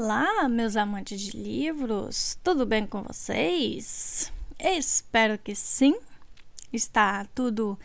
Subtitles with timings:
[0.00, 4.32] Olá, meus amantes de livros, tudo bem com vocês?
[4.56, 5.92] Espero que sim.
[6.72, 7.76] Está tudo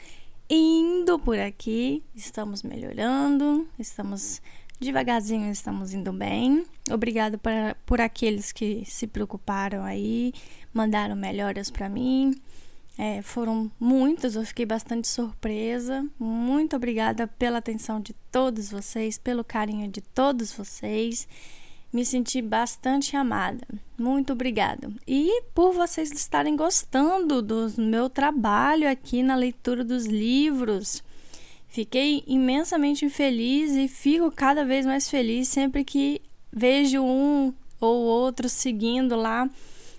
[0.48, 4.44] indo por aqui, estamos melhorando, estamos
[4.80, 6.64] devagarzinho, estamos indo bem.
[6.92, 7.52] Obrigado por,
[7.84, 10.34] por aqueles que se preocuparam aí,
[10.72, 12.40] mandaram melhoras para mim.
[12.96, 16.08] É, foram muitas, eu fiquei bastante surpresa.
[16.20, 21.28] Muito obrigada pela atenção de todos vocês, pelo carinho de todos vocês
[21.94, 23.66] me senti bastante amada.
[23.98, 24.92] Muito obrigada.
[25.08, 31.04] E por vocês estarem gostando do meu trabalho aqui na leitura dos livros.
[31.68, 36.20] Fiquei imensamente feliz e fico cada vez mais feliz sempre que
[36.52, 39.50] vejo um ou outro seguindo lá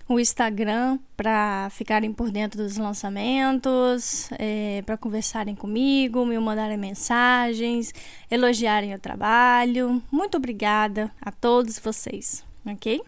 [0.07, 7.93] o Instagram para ficarem por dentro dos lançamentos, é, para conversarem comigo, me mandarem mensagens,
[8.31, 10.03] elogiarem o trabalho.
[10.11, 13.03] Muito obrigada a todos vocês, ok?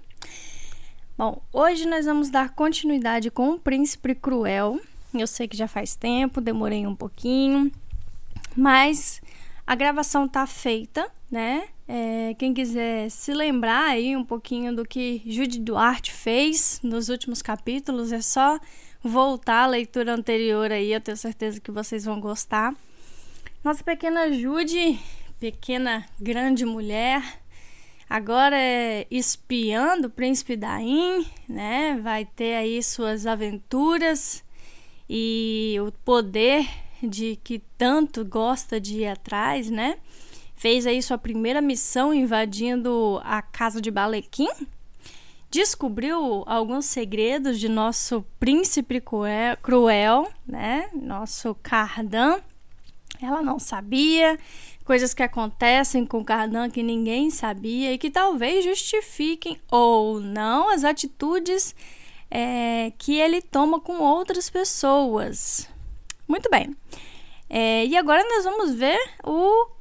[1.19, 4.81] Bom, hoje nós vamos dar continuidade com o Príncipe Cruel.
[5.15, 7.71] Eu sei que já faz tempo, demorei um pouquinho,
[8.55, 9.21] mas
[9.67, 11.69] a gravação tá feita, né?
[11.89, 17.41] É, quem quiser se lembrar aí um pouquinho do que Judy Duarte fez nos últimos
[17.43, 18.59] capítulos, é só
[19.03, 22.75] voltar à leitura anterior aí, eu tenho certeza que vocês vão gostar.
[23.63, 24.99] Nossa pequena Judy,
[25.39, 27.23] pequena grande mulher,
[28.11, 32.01] agora é espiando o príncipe Daim, né?
[32.03, 34.43] Vai ter aí suas aventuras
[35.09, 36.69] e o poder
[37.01, 39.99] de que tanto gosta de ir atrás, né?
[40.57, 44.49] Fez aí sua primeira missão invadindo a casa de Balequim,
[45.51, 49.03] descobriu alguns segredos de nosso príncipe
[49.63, 50.89] cruel, né?
[50.95, 52.41] Nosso Cardan.
[53.23, 54.39] Ela não sabia
[54.85, 60.85] coisas que acontecem com Cardan que ninguém sabia e que talvez justifiquem ou não as
[60.85, 61.75] atitudes
[62.31, 65.69] é, que ele toma com outras pessoas.
[66.27, 66.75] Muito bem.
[67.49, 69.76] É, e agora nós vamos ver o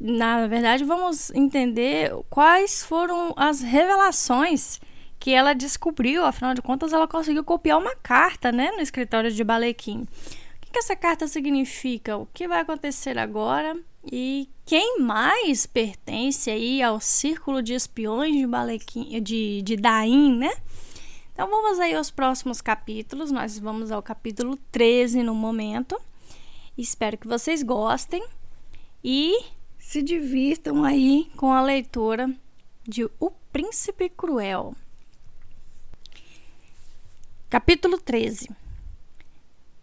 [0.00, 4.80] na verdade, vamos entender quais foram as revelações
[5.18, 6.24] que ela descobriu.
[6.24, 10.02] Afinal de contas, ela conseguiu copiar uma carta, né, no escritório de Balequim.
[10.02, 12.16] O que, que essa carta significa?
[12.16, 13.76] O que vai acontecer agora?
[14.10, 20.50] E quem mais pertence aí ao círculo de espiões de Balequim, de, de Daim, né?
[21.32, 23.32] Então vamos aí aos próximos capítulos.
[23.32, 26.00] Nós vamos ao capítulo 13 no momento.
[26.76, 28.24] Espero que vocês gostem.
[29.02, 29.36] E
[29.88, 32.30] se divirtam aí com a leitura
[32.86, 34.76] de O Príncipe Cruel.
[37.48, 38.50] Capítulo 13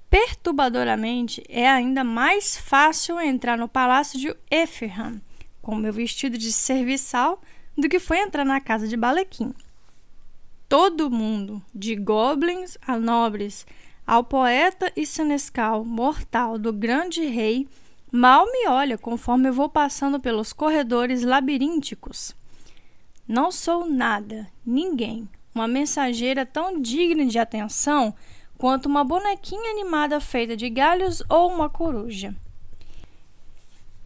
[0.07, 5.19] Perturbadoramente, é ainda mais fácil entrar no palácio de Efferham
[5.59, 7.41] com meu vestido de serviçal
[7.75, 9.55] do que foi entrar na casa de Balequim.
[10.69, 13.65] Todo mundo, de goblins a nobres,
[14.05, 17.67] ao poeta e senescal mortal do grande rei,
[18.11, 22.35] Mal me olha conforme eu vou passando pelos corredores labirínticos.
[23.27, 28.13] Não sou nada, ninguém, uma mensageira tão digna de atenção
[28.57, 32.35] quanto uma bonequinha animada feita de galhos ou uma coruja.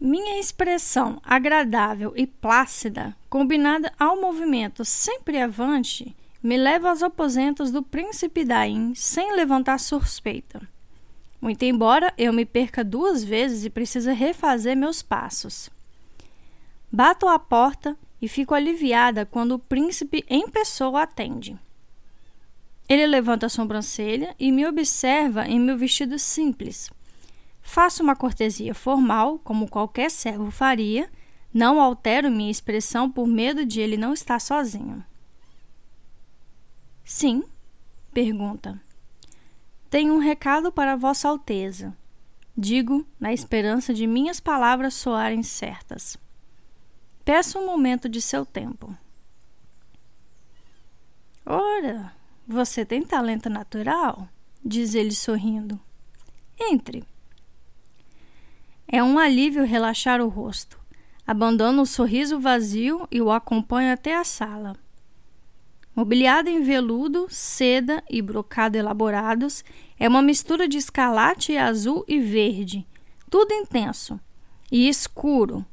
[0.00, 7.82] Minha expressão agradável e plácida, combinada ao movimento sempre avante, me leva aos aposentos do
[7.82, 10.66] príncipe Daim sem levantar suspeita.
[11.40, 15.70] Muito embora eu me perca duas vezes e precise refazer meus passos.
[16.92, 21.58] Bato à porta e fico aliviada quando o príncipe em pessoa atende.
[22.88, 26.90] Ele levanta a sobrancelha e me observa em meu vestido simples.
[27.62, 31.08] Faço uma cortesia formal, como qualquer servo faria,
[31.54, 35.04] não altero minha expressão por medo de ele não estar sozinho.
[37.04, 37.44] Sim?
[38.12, 38.80] pergunta.
[39.90, 41.96] Tenho um recado para Vossa Alteza.
[42.56, 46.16] Digo, na esperança de minhas palavras soarem certas.
[47.24, 48.96] Peço um momento de seu tempo.
[51.44, 52.12] Ora,
[52.46, 54.28] você tem talento natural,
[54.64, 55.80] diz ele sorrindo.
[56.56, 57.02] Entre.
[58.86, 60.78] É um alívio relaxar o rosto.
[61.26, 64.76] Abandono o sorriso vazio e o acompanho até a sala.
[65.94, 69.64] Mobiliada em veludo, seda e brocado elaborados,
[69.98, 72.86] é uma mistura de escarlate, azul e verde,
[73.28, 74.18] tudo intenso
[74.70, 75.64] e escuro,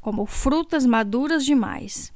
[0.00, 2.12] como frutas maduras demais.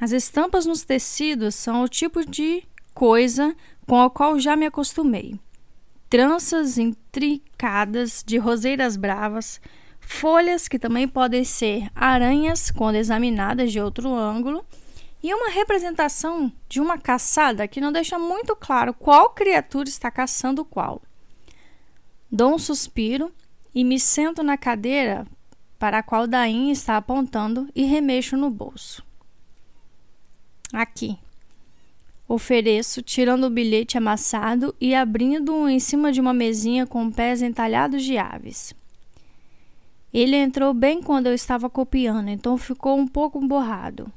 [0.00, 3.54] As estampas nos tecidos são o tipo de coisa
[3.86, 5.38] com a qual já me acostumei.
[6.10, 9.60] Tranças intricadas de roseiras bravas,
[10.00, 14.66] folhas que também podem ser aranhas quando examinadas de outro ângulo
[15.22, 20.64] e uma representação de uma caçada que não deixa muito claro qual criatura está caçando
[20.64, 21.00] qual.
[22.30, 23.32] Dou um suspiro
[23.74, 25.26] e me sento na cadeira
[25.78, 29.04] para a qual Dain está apontando e remexo no bolso.
[30.72, 31.18] Aqui.
[32.26, 38.02] Ofereço, tirando o bilhete amassado e abrindo-o em cima de uma mesinha com pés entalhados
[38.02, 38.74] de aves.
[40.14, 44.10] Ele entrou bem quando eu estava copiando, então ficou um pouco borrado.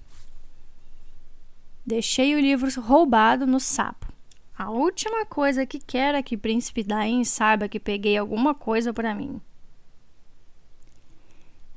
[1.85, 4.11] Deixei o livro roubado no sapo.
[4.57, 9.13] A última coisa que quero é que Príncipe Dain saiba que peguei alguma coisa para
[9.13, 9.39] mim.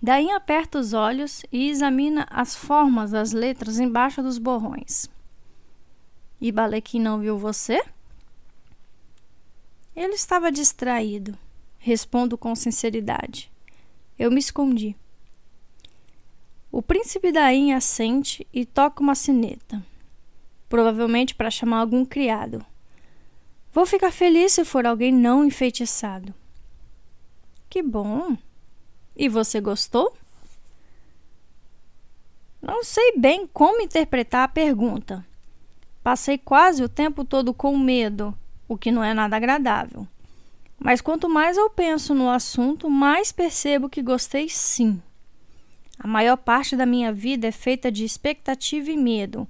[0.00, 5.10] Dain aperta os olhos e examina as formas das letras embaixo dos borrões.
[6.40, 7.84] E Balequim não viu você?
[9.94, 11.36] Ele estava distraído.
[11.78, 13.52] Respondo com sinceridade.
[14.18, 14.96] Eu me escondi.
[16.72, 19.84] O príncipe Dain assente e toca uma sineta
[20.68, 22.64] provavelmente para chamar algum criado.
[23.72, 26.34] Vou ficar feliz se for alguém não enfeitiçado.
[27.68, 28.36] Que bom!
[29.16, 30.16] E você gostou?
[32.62, 35.24] Não sei bem como interpretar a pergunta.
[36.02, 38.36] Passei quase o tempo todo com medo,
[38.66, 40.06] o que não é nada agradável.
[40.78, 45.02] Mas quanto mais eu penso no assunto, mais percebo que gostei sim.
[45.98, 49.48] A maior parte da minha vida é feita de expectativa e medo,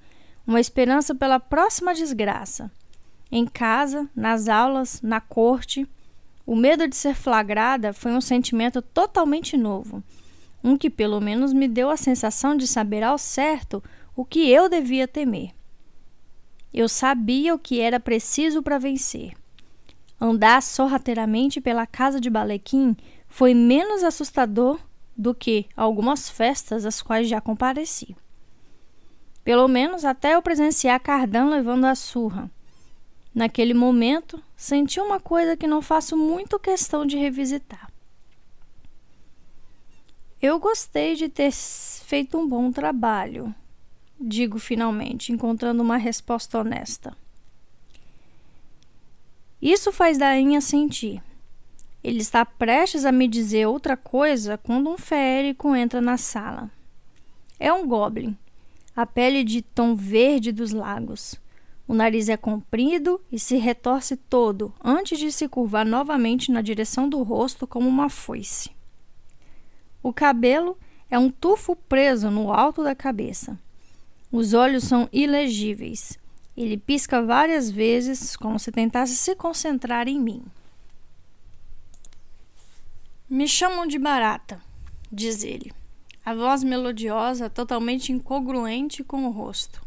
[0.49, 2.71] uma esperança pela próxima desgraça.
[3.31, 5.87] Em casa, nas aulas, na corte,
[6.47, 10.03] o medo de ser flagrada foi um sentimento totalmente novo,
[10.65, 13.85] um que pelo menos me deu a sensação de saber ao certo
[14.17, 15.51] o que eu devia temer.
[16.73, 19.35] Eu sabia o que era preciso para vencer.
[20.19, 22.97] Andar sorrateiramente pela casa de Balequim
[23.29, 24.81] foi menos assustador
[25.15, 28.17] do que algumas festas às quais já compareci.
[29.49, 32.51] Pelo menos até eu presenciar Cardan levando a surra.
[33.35, 37.91] Naquele momento, senti uma coisa que não faço muito questão de revisitar.
[40.43, 43.55] Eu gostei de ter feito um bom trabalho,
[44.21, 47.17] digo finalmente, encontrando uma resposta honesta.
[49.63, 51.23] Isso faz Dainha sentir.
[52.05, 56.71] Ele está prestes a me dizer outra coisa quando um férico entra na sala.
[57.59, 58.37] É um goblin
[58.99, 61.37] a pele de tom verde dos lagos.
[61.87, 67.09] O nariz é comprido e se retorce todo antes de se curvar novamente na direção
[67.09, 68.71] do rosto como uma foice.
[70.03, 70.77] O cabelo
[71.09, 73.57] é um tufo preso no alto da cabeça.
[74.33, 76.19] Os olhos são ilegíveis.
[76.57, 80.43] Ele pisca várias vezes, como se tentasse se concentrar em mim.
[83.31, 84.61] Me chamam de barata,
[85.13, 85.78] diz ele
[86.29, 89.83] a voz melodiosa totalmente incongruente com o rosto.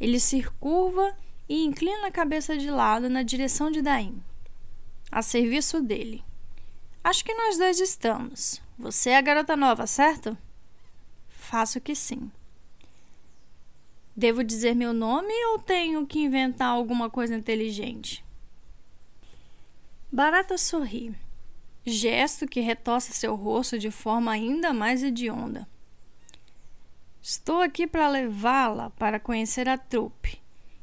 [0.00, 1.16] Ele se curva
[1.48, 4.22] e inclina a cabeça de lado na direção de Daim.
[5.10, 6.22] A serviço dele.
[7.02, 8.62] Acho que nós dois estamos.
[8.78, 10.38] Você é a garota nova, certo?
[11.28, 12.30] Faço que sim.
[14.16, 18.24] Devo dizer meu nome ou tenho que inventar alguma coisa inteligente?
[20.12, 21.16] Barata sorri
[21.88, 25.66] gesto que retorce seu rosto de forma ainda mais hedionda.
[27.20, 30.40] Estou aqui para levá-la para conhecer a trupe.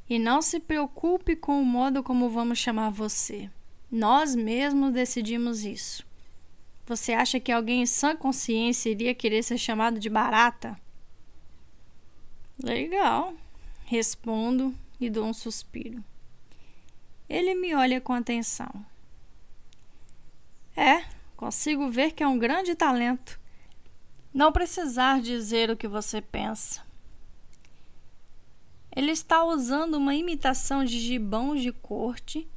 [0.07, 3.49] E não se preocupe com o modo como vamos chamar você.
[3.91, 6.05] Nós mesmos decidimos isso.
[6.85, 10.79] Você acha que alguém em sã consciência iria querer ser chamado de barata?
[12.61, 13.33] Legal,
[13.85, 16.03] respondo e dou um suspiro.
[17.27, 18.69] Ele me olha com atenção.
[20.75, 21.05] É,
[21.37, 23.39] consigo ver que é um grande talento.
[24.33, 26.83] Não precisar dizer o que você pensa.
[28.93, 32.47] Ele está usando uma imitação de gibão de corte,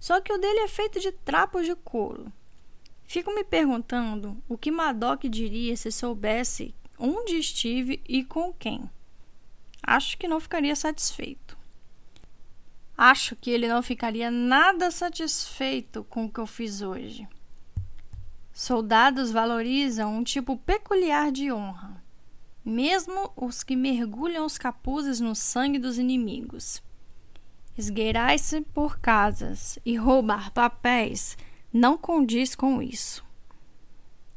[0.00, 2.32] só que o dele é feito de trapos de couro.
[3.04, 8.88] Fico me perguntando o que Madoc diria se soubesse onde estive e com quem.
[9.82, 11.56] Acho que não ficaria satisfeito.
[12.96, 17.28] Acho que ele não ficaria nada satisfeito com o que eu fiz hoje.
[18.58, 22.02] Soldados valorizam um tipo peculiar de honra,
[22.64, 26.82] mesmo os que mergulham os capuzes no sangue dos inimigos.
[27.76, 31.38] Esgueirar-se por casas e roubar papéis
[31.72, 33.24] não condiz com isso.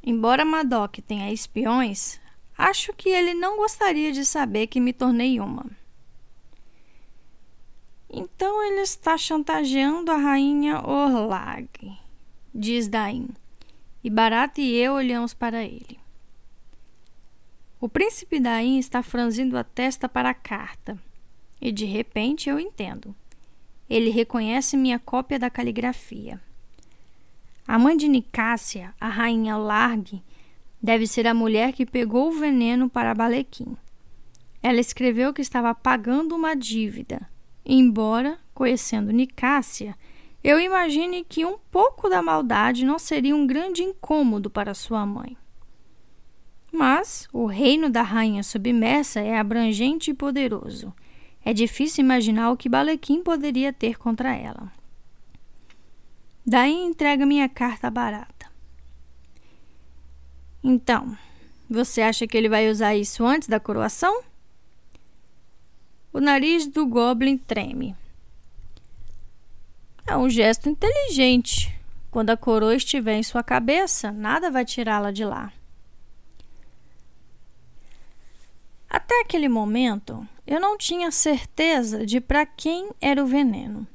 [0.03, 2.21] Embora Madoc tenha espiões,
[2.55, 5.65] acho que ele não gostaria de saber que me tornei uma.
[8.07, 11.97] Então ele está chantageando a rainha Orlag,
[12.53, 13.29] diz Dain
[14.03, 15.99] e Barata e eu olhamos para ele.
[17.79, 20.97] O príncipe Daim está franzindo a testa para a carta.
[21.59, 23.15] E de repente eu entendo.
[23.89, 26.39] Ele reconhece minha cópia da caligrafia.
[27.67, 30.23] A mãe de Nicásia, a rainha Largue,
[30.81, 33.77] deve ser a mulher que pegou o veneno para Balequim.
[34.61, 37.27] Ela escreveu que estava pagando uma dívida,
[37.65, 39.95] embora, conhecendo Nicásia,
[40.43, 45.37] eu imagine que um pouco da maldade não seria um grande incômodo para sua mãe.
[46.71, 50.93] Mas o reino da rainha submersa é abrangente e poderoso.
[51.43, 54.71] É difícil imaginar o que Balequim poderia ter contra ela.
[56.45, 58.49] Daí entrega minha carta barata.
[60.63, 61.17] Então,
[61.69, 64.23] você acha que ele vai usar isso antes da coroação?
[66.13, 67.95] O nariz do Goblin treme.
[70.07, 71.73] É um gesto inteligente.
[72.09, 75.53] Quando a coroa estiver em sua cabeça, nada vai tirá-la de lá.
[78.89, 83.87] Até aquele momento, eu não tinha certeza de para quem era o veneno.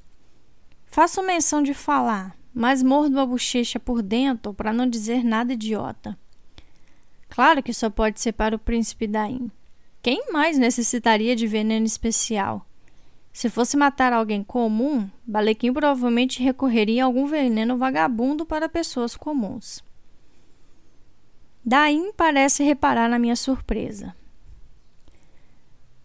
[0.87, 6.19] Faço menção de falar, mas mordo a bochecha por dentro para não dizer nada idiota.
[7.29, 9.51] Claro que só pode ser para o príncipe Daim.
[10.01, 12.67] Quem mais necessitaria de veneno especial?
[13.37, 19.85] Se fosse matar alguém comum, Balequim provavelmente recorreria a algum veneno vagabundo para pessoas comuns.
[21.63, 24.17] Daim parece reparar na minha surpresa.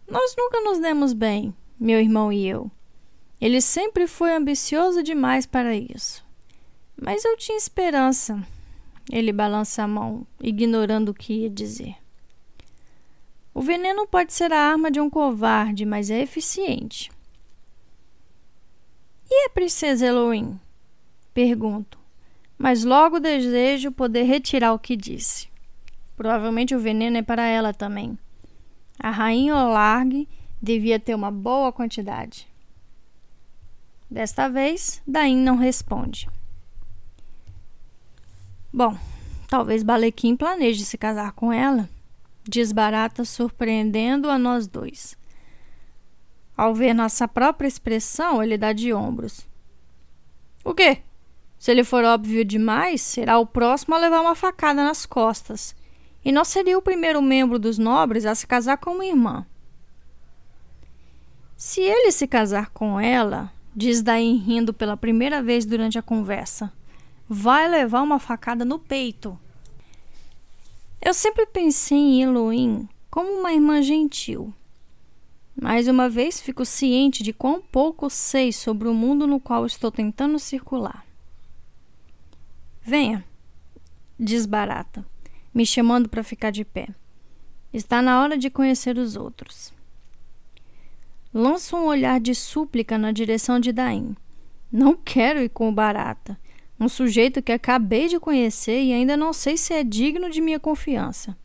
[0.10, 2.70] Nós nunca nos demos bem, meu irmão e eu.
[3.40, 6.26] Ele sempre foi ambicioso demais para isso.
[7.02, 8.46] Mas eu tinha esperança.
[9.10, 11.96] Ele balança a mão, ignorando o que ia dizer.
[13.54, 17.10] O veneno pode ser a arma de um covarde, mas é eficiente.
[19.34, 20.60] E a princesa Elohim?
[21.34, 21.98] Pergunto,
[22.58, 25.48] mas logo desejo poder retirar o que disse.
[26.18, 28.20] Provavelmente o veneno é para ela também.
[29.00, 30.28] A rainha Olargue
[30.62, 32.46] devia ter uma boa quantidade.
[34.10, 36.30] Desta vez, Dain não responde.
[38.74, 38.98] Bom,
[39.48, 41.90] talvez Balequim planeje se casar com ela,
[42.44, 45.18] diz Barata, surpreendendo a nós dois.
[46.62, 49.48] Ao ver nossa própria expressão, ele dá de ombros.
[50.64, 51.00] O quê?
[51.58, 55.76] Se ele for óbvio demais, será o próximo a levar uma facada nas costas.
[56.24, 59.44] E não seria o primeiro membro dos nobres a se casar com uma irmã.
[61.58, 66.72] Se ele se casar com ela, diz Daim rindo pela primeira vez durante a conversa,
[67.28, 69.36] vai levar uma facada no peito.
[71.02, 74.54] Eu sempre pensei em Elohim como uma irmã gentil.
[75.62, 79.92] Mais uma vez fico ciente de quão pouco sei sobre o mundo no qual estou
[79.92, 81.06] tentando circular.
[82.82, 83.24] Venha,
[84.20, 85.06] diz Barata,
[85.54, 86.88] me chamando para ficar de pé.
[87.72, 89.72] Está na hora de conhecer os outros.
[91.32, 94.18] Lanço um olhar de súplica na direção de Daim.
[94.72, 96.40] Não quero ir com o Barata,
[96.80, 100.60] um sujeito que acabei de conhecer e ainda não sei se é digno de minha
[100.60, 101.38] confiança.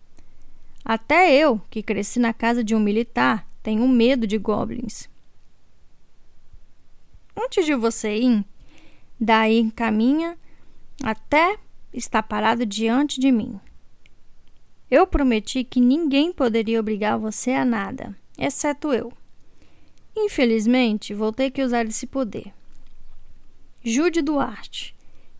[0.82, 5.08] Até eu, que cresci na casa de um militar, tenho medo de goblins.
[7.36, 8.44] Antes de você ir,
[9.18, 10.38] daí caminha
[11.02, 11.58] até
[11.92, 13.58] está parado diante de mim.
[14.88, 19.12] Eu prometi que ninguém poderia obrigar você a nada, exceto eu.
[20.16, 22.54] Infelizmente, vou ter que usar esse poder.
[23.82, 24.94] Jude Duarte,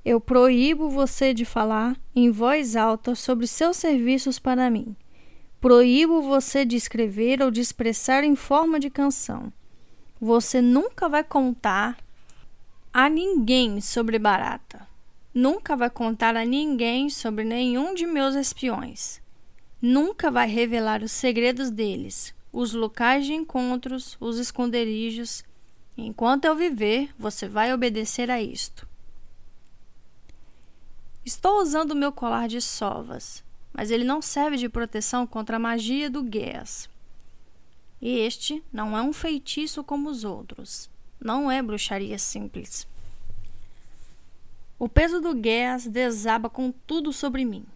[0.04, 4.96] eu proíbo você de falar em voz alta sobre seus serviços para mim.
[5.66, 9.52] Proíbo você de escrever ou de expressar em forma de canção.
[10.20, 11.98] Você nunca vai contar
[12.92, 14.86] a ninguém sobre Barata.
[15.34, 19.20] Nunca vai contar a ninguém sobre nenhum de meus espiões.
[19.82, 25.42] Nunca vai revelar os segredos deles, os locais de encontros, os esconderijos.
[25.98, 28.86] Enquanto eu viver, você vai obedecer a isto.
[31.24, 33.44] Estou usando meu colar de sovas
[33.76, 36.88] mas ele não serve de proteção contra a magia do Guess.
[38.00, 40.88] Este não é um feitiço como os outros.
[41.20, 42.88] Não é bruxaria simples.
[44.78, 47.66] O peso do Guess desaba com tudo sobre mim.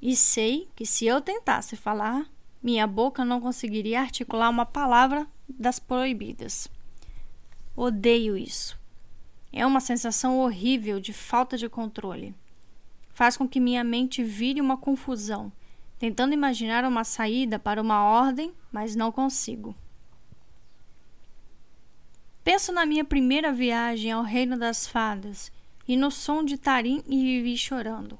[0.00, 2.30] E sei que se eu tentasse falar,
[2.62, 6.68] minha boca não conseguiria articular uma palavra das proibidas.
[7.74, 8.78] Odeio isso.
[9.52, 12.32] É uma sensação horrível de falta de controle
[13.12, 15.52] faz com que minha mente vire uma confusão,
[15.98, 19.74] tentando imaginar uma saída para uma ordem, mas não consigo.
[22.44, 25.52] Penso na minha primeira viagem ao Reino das Fadas
[25.86, 28.18] e no som de Tarim e Vivi chorando.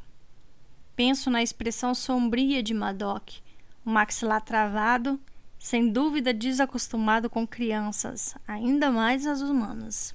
[0.94, 3.40] Penso na expressão sombria de Madoc,
[3.84, 5.18] o maxilar travado,
[5.58, 10.14] sem dúvida desacostumado com crianças, ainda mais as humanas.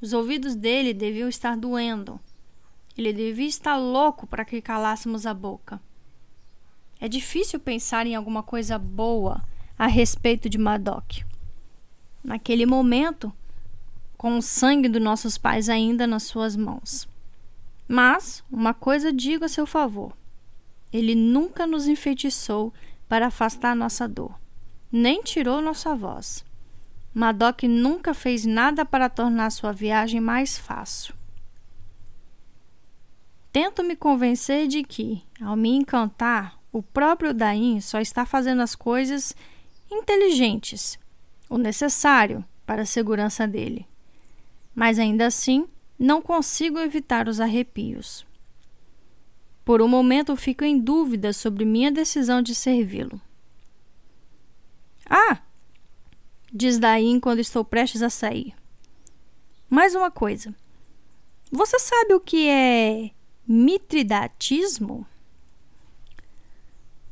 [0.00, 2.20] Os ouvidos dele deviam estar doendo.
[2.96, 5.80] Ele devia estar louco para que calássemos a boca.
[7.00, 9.42] É difícil pensar em alguma coisa boa
[9.78, 11.22] a respeito de Madoc.
[12.22, 13.32] Naquele momento,
[14.16, 17.08] com o sangue dos nossos pais ainda nas suas mãos.
[17.86, 20.16] Mas uma coisa digo a seu favor:
[20.92, 22.72] ele nunca nos enfeitiçou
[23.08, 24.38] para afastar nossa dor,
[24.90, 26.44] nem tirou nossa voz.
[27.12, 31.14] Madoc nunca fez nada para tornar sua viagem mais fácil.
[33.54, 38.74] Tento me convencer de que, ao me encantar, o próprio Daim só está fazendo as
[38.74, 39.32] coisas
[39.88, 40.98] inteligentes,
[41.48, 43.86] o necessário para a segurança dele.
[44.74, 48.26] Mas ainda assim, não consigo evitar os arrepios.
[49.64, 53.20] Por um momento fico em dúvida sobre minha decisão de servi-lo.
[55.08, 55.38] Ah!
[56.52, 58.52] Diz Daim quando estou prestes a sair.
[59.70, 60.52] Mais uma coisa.
[61.52, 63.12] Você sabe o que é
[63.46, 65.06] mitridatismo?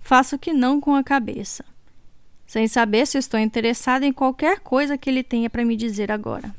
[0.01, 1.65] Faço que não com a cabeça,
[2.47, 6.55] sem saber se estou interessada em qualquer coisa que ele tenha para me dizer agora.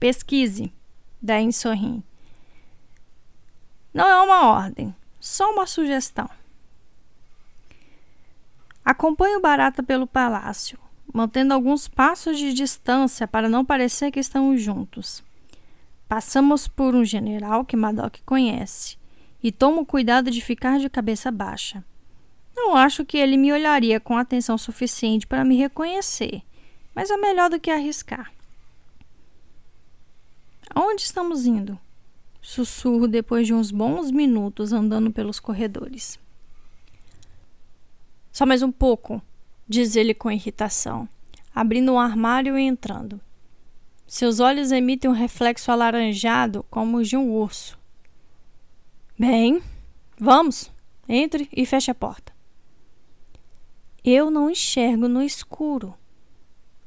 [0.00, 0.72] Pesquise,
[1.20, 2.02] Dain sorri.
[3.94, 6.28] Não é uma ordem, só uma sugestão.
[8.84, 10.76] Acompanho Barata pelo palácio,
[11.12, 15.22] mantendo alguns passos de distância para não parecer que estamos juntos.
[16.12, 18.98] Passamos por um general que Madoc conhece
[19.42, 21.82] e tomo cuidado de ficar de cabeça baixa.
[22.54, 26.42] Não acho que ele me olharia com atenção suficiente para me reconhecer,
[26.94, 28.30] mas é melhor do que arriscar.
[30.68, 31.78] Aonde estamos indo?
[32.42, 36.20] Sussurro depois de uns bons minutos andando pelos corredores.
[38.30, 39.22] Só mais um pouco,
[39.66, 41.08] diz ele com irritação,
[41.54, 43.18] abrindo um armário e entrando.
[44.12, 47.78] Seus olhos emitem um reflexo alaranjado como os de um urso.
[49.18, 49.62] Bem,
[50.18, 50.70] vamos.
[51.08, 52.30] Entre e feche a porta.
[54.04, 55.94] Eu não enxergo no escuro.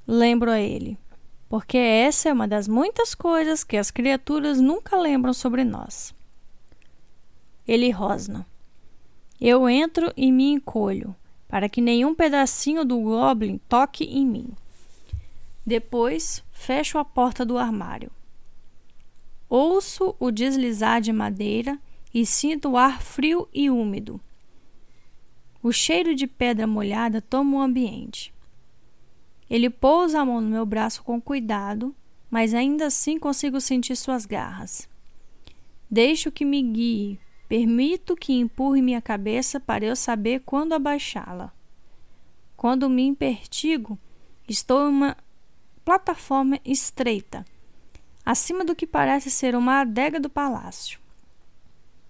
[0.05, 0.99] Lembro a ele,
[1.49, 6.13] porque essa é uma das muitas coisas que as criaturas nunca lembram sobre nós.
[7.67, 8.45] Ele rosna.
[9.41, 11.15] Eu entro e me encolho,
[11.47, 14.49] para que nenhum pedacinho do goblin toque em mim.
[15.65, 18.09] Depois fecho a porta do armário.
[19.47, 21.79] Ouço o deslizar de madeira
[22.11, 24.19] e sinto o ar frio e úmido.
[25.61, 28.33] O cheiro de pedra molhada toma o ambiente.
[29.47, 31.93] Ele pousa a mão no meu braço com cuidado,
[32.31, 34.89] mas ainda assim consigo sentir suas garras.
[35.91, 41.53] Deixo que me guie, permito que empurre minha cabeça para eu saber quando abaixá-la.
[42.57, 43.99] Quando me impertigo,
[44.47, 45.17] estou em uma
[45.85, 47.45] plataforma estreita,
[48.25, 50.99] acima do que parece ser uma adega do palácio.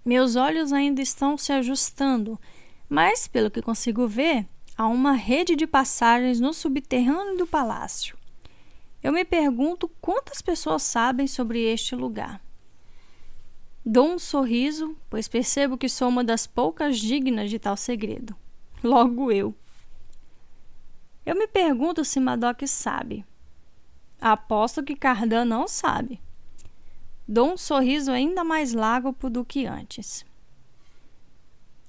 [0.06, 2.40] Meus olhos ainda estão se ajustando,
[2.88, 8.18] mas, pelo que consigo ver, há uma rede de passagens no subterrâneo do palácio.
[9.04, 12.42] Eu me pergunto quantas pessoas sabem sobre este lugar.
[13.86, 18.36] Dou um sorriso, pois percebo que sou uma das poucas dignas de tal segredo.
[18.82, 19.54] Logo eu.
[21.26, 23.26] Eu me pergunto se Madoc sabe.
[24.20, 26.22] Aposto que Cardan não sabe.
[27.28, 30.26] Dou um sorriso ainda mais largo do que antes.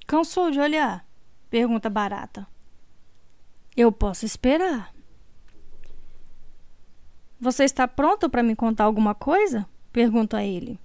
[0.06, 1.06] Cansou de olhar?
[1.50, 2.46] Pergunta Barata.
[3.76, 4.94] Eu posso esperar.
[7.38, 9.68] Você está pronto para me contar alguma coisa?
[9.92, 10.80] Pergunto a ele.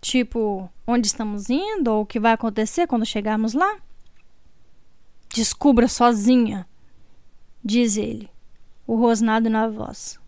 [0.00, 3.78] Tipo, onde estamos indo ou o que vai acontecer quando chegarmos lá?
[5.32, 6.66] Descubra sozinha,
[7.62, 8.30] diz ele,
[8.86, 10.18] o rosnado na voz.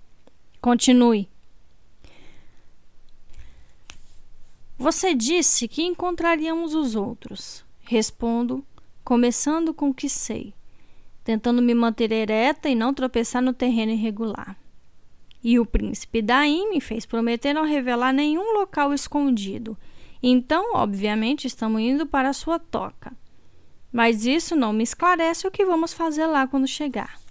[0.61, 1.29] Continue.
[4.77, 7.65] Você disse que encontraríamos os outros.
[7.81, 8.65] Respondo,
[9.05, 10.53] começando com o que sei,
[11.25, 14.57] tentando me manter ereta e não tropeçar no terreno irregular.
[15.43, 19.79] E o príncipe Daim me fez prometer não revelar nenhum local escondido.
[20.21, 23.17] Então, obviamente, estamos indo para a sua toca.
[23.93, 27.28] Mas isso não me esclarece o que vamos fazer lá quando chegar.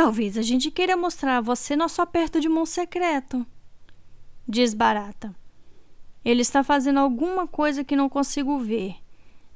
[0.00, 3.44] Talvez a gente queira mostrar a você nosso aperto de mão secreto,
[4.46, 5.34] diz Barata.
[6.24, 8.94] Ele está fazendo alguma coisa que não consigo ver,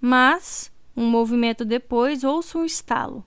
[0.00, 3.24] mas um movimento depois ouço um estalo,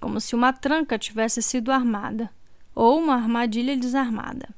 [0.00, 2.30] como se uma tranca tivesse sido armada
[2.74, 4.48] ou uma armadilha desarmada.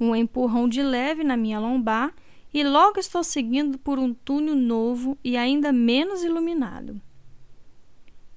[0.00, 2.12] Um empurrão de leve na minha lombar
[2.52, 7.00] e logo estou seguindo por um túnel novo e ainda menos iluminado.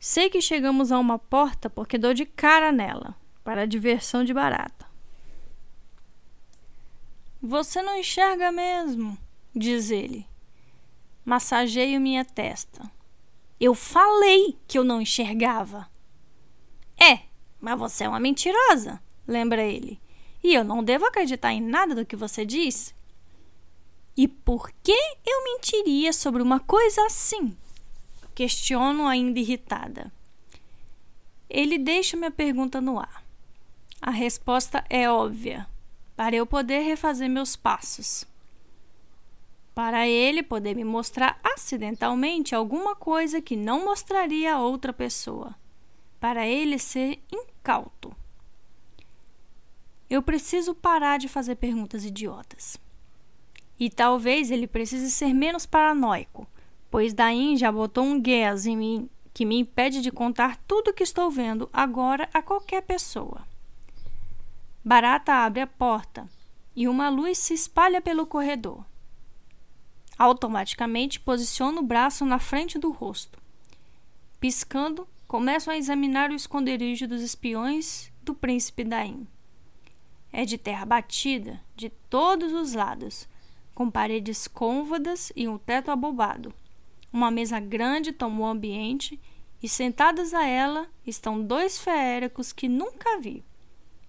[0.06, 4.86] Sei que chegamos a uma porta porque dou de cara nela, para diversão de barata.
[7.42, 9.18] Você não enxerga mesmo,
[9.56, 10.28] diz ele.
[11.24, 12.92] Massageio minha testa.
[13.58, 15.90] Eu falei que eu não enxergava.
[17.02, 17.20] É,
[17.62, 20.02] mas você é uma mentirosa, lembra ele.
[20.44, 22.94] E eu não devo acreditar em nada do que você diz.
[24.18, 24.92] E por que
[25.26, 27.56] eu mentiria sobre uma coisa assim?
[28.36, 30.12] Questiono ainda irritada.
[31.50, 33.24] Ele deixa minha pergunta no ar.
[34.02, 35.68] A resposta é óbvia,
[36.16, 38.26] para eu poder refazer meus passos.
[39.76, 45.56] Para ele poder me mostrar acidentalmente alguma coisa que não mostraria a outra pessoa.
[46.20, 48.16] Para ele ser incauto.
[50.10, 52.78] Eu preciso parar de fazer perguntas idiotas.
[53.80, 56.48] E talvez ele precise ser menos paranoico,
[56.94, 60.94] pois Dain já botou um guess em mim que me impede de contar tudo o
[60.94, 63.48] que estou vendo agora a qualquer pessoa.
[64.86, 66.30] Barata abre a porta
[66.76, 68.86] e uma luz se espalha pelo corredor.
[70.20, 73.42] Automaticamente posiciono o braço na frente do rosto.
[74.40, 79.28] Piscando, começo a examinar o esconderijo dos espiões do príncipe Daim.
[80.32, 83.28] É de terra batida, de todos os lados,
[83.74, 86.54] com paredes cônvadas e um teto abobado.
[87.14, 89.20] Uma mesa grande tomou o ambiente
[89.62, 93.44] e sentados a ela estão dois feéricos que nunca vi,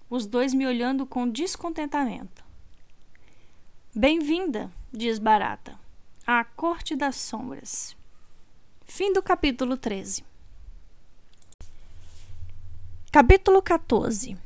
[0.09, 2.43] os dois me olhando com descontentamento.
[3.95, 5.79] Bem-vinda, diz Barata,
[6.27, 7.95] à Corte das Sombras.
[8.87, 10.25] Fim do capítulo 13.
[13.13, 14.39] Capítulo 14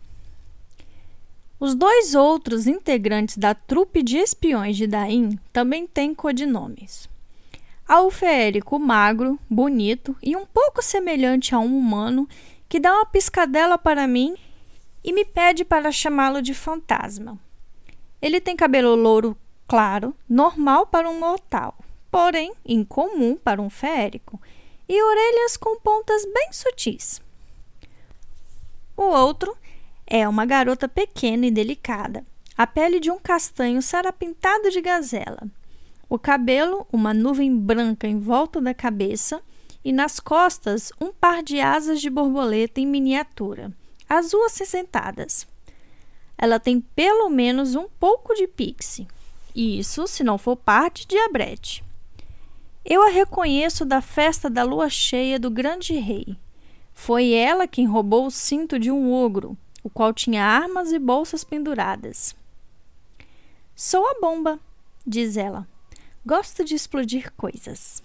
[1.60, 7.08] os dois outros integrantes da trupe de espiões de Daim também têm codinomes.
[7.88, 12.28] Há o feérico magro, bonito e um pouco semelhante a um humano
[12.68, 14.36] que dá uma piscadela para mim
[15.02, 17.38] e me pede para chamá-lo de fantasma.
[18.20, 19.34] Ele tem cabelo louro
[19.66, 21.78] claro, normal para um mortal,
[22.10, 24.38] porém incomum para um feérico,
[24.86, 27.22] e orelhas com pontas bem sutis.
[28.94, 29.56] O outro
[30.06, 32.22] é uma garota pequena e delicada,
[32.54, 35.48] a pele de um castanho sarapintado de gazela.
[36.08, 39.42] O cabelo, uma nuvem branca em volta da cabeça,
[39.84, 43.72] e nas costas um par de asas de borboleta em miniatura,
[44.08, 45.46] azul acinzentadas.
[46.36, 49.06] Ela tem pelo menos um pouco de pixie,
[49.54, 51.84] isso se não for parte de abrete.
[52.84, 56.36] Eu a reconheço da festa da lua cheia do grande rei.
[56.94, 61.44] Foi ela quem roubou o cinto de um ogro, o qual tinha armas e bolsas
[61.44, 62.34] penduradas.
[63.74, 64.58] Sou a bomba,
[65.06, 65.66] diz ela.
[66.24, 68.02] Gosto de explodir coisas.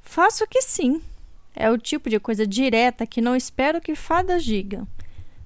[0.00, 1.02] Faço que sim.
[1.54, 4.86] É o tipo de coisa direta que não espero que fadas digam.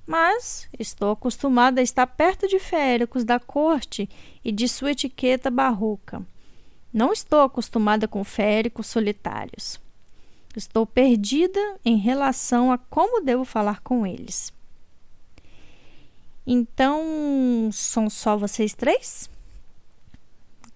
[0.06, 4.08] Mas estou acostumada a estar perto de féricos da corte
[4.44, 6.26] e de sua etiqueta barroca.
[6.92, 9.80] Não estou acostumada com féricos solitários.
[10.56, 14.52] Estou perdida em relação a como devo falar com eles.
[16.44, 19.30] Então, são só vocês três?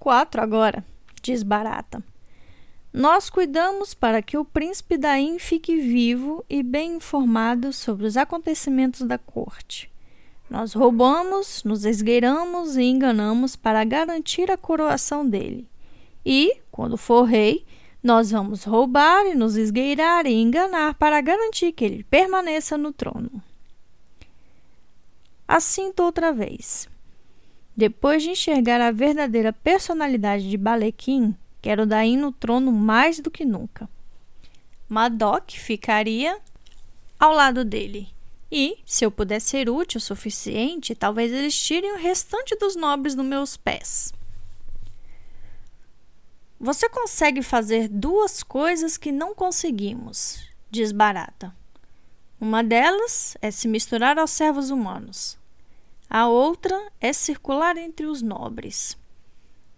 [0.04, 0.84] Quatro agora,
[1.22, 2.04] diz Barata.
[2.92, 9.00] Nós cuidamos para que o príncipe Daim fique vivo e bem informado sobre os acontecimentos
[9.00, 9.90] da corte.
[10.50, 15.66] Nós roubamos, nos esgueiramos e enganamos para garantir a coroação dele.
[16.22, 17.64] E, quando for rei,
[18.02, 23.42] nós vamos roubar e nos esgueirar e enganar para garantir que ele permaneça no trono.
[25.48, 26.92] Assinto outra vez.
[27.76, 33.44] Depois de enxergar a verdadeira personalidade de Balequim, quero daí no trono mais do que
[33.44, 33.88] nunca.
[34.88, 36.38] Madoc ficaria
[37.18, 38.08] ao lado dele.
[38.50, 43.16] E, se eu puder ser útil o suficiente, talvez eles tirem o restante dos nobres
[43.16, 44.12] dos meus pés.
[46.60, 51.52] Você consegue fazer duas coisas que não conseguimos, diz Barata.
[52.40, 55.36] Uma delas é se misturar aos servos humanos.
[56.08, 58.96] A outra é circular entre os nobres.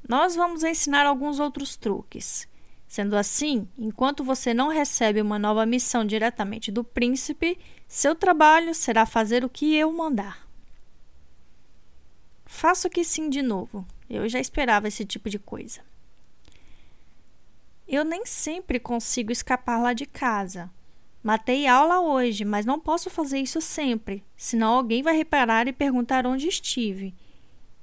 [0.08, 2.46] Nós vamos ensinar alguns outros truques.
[2.86, 7.58] Sendo assim, enquanto você não recebe uma nova missão diretamente do príncipe,
[7.88, 10.46] seu trabalho será fazer o que eu mandar.
[12.44, 13.84] Faço que sim de novo.
[14.08, 15.80] Eu já esperava esse tipo de coisa.
[17.88, 20.70] Eu nem sempre consigo escapar lá de casa,
[21.26, 26.24] Matei aula hoje, mas não posso fazer isso sempre, senão alguém vai reparar e perguntar
[26.24, 27.12] onde estive.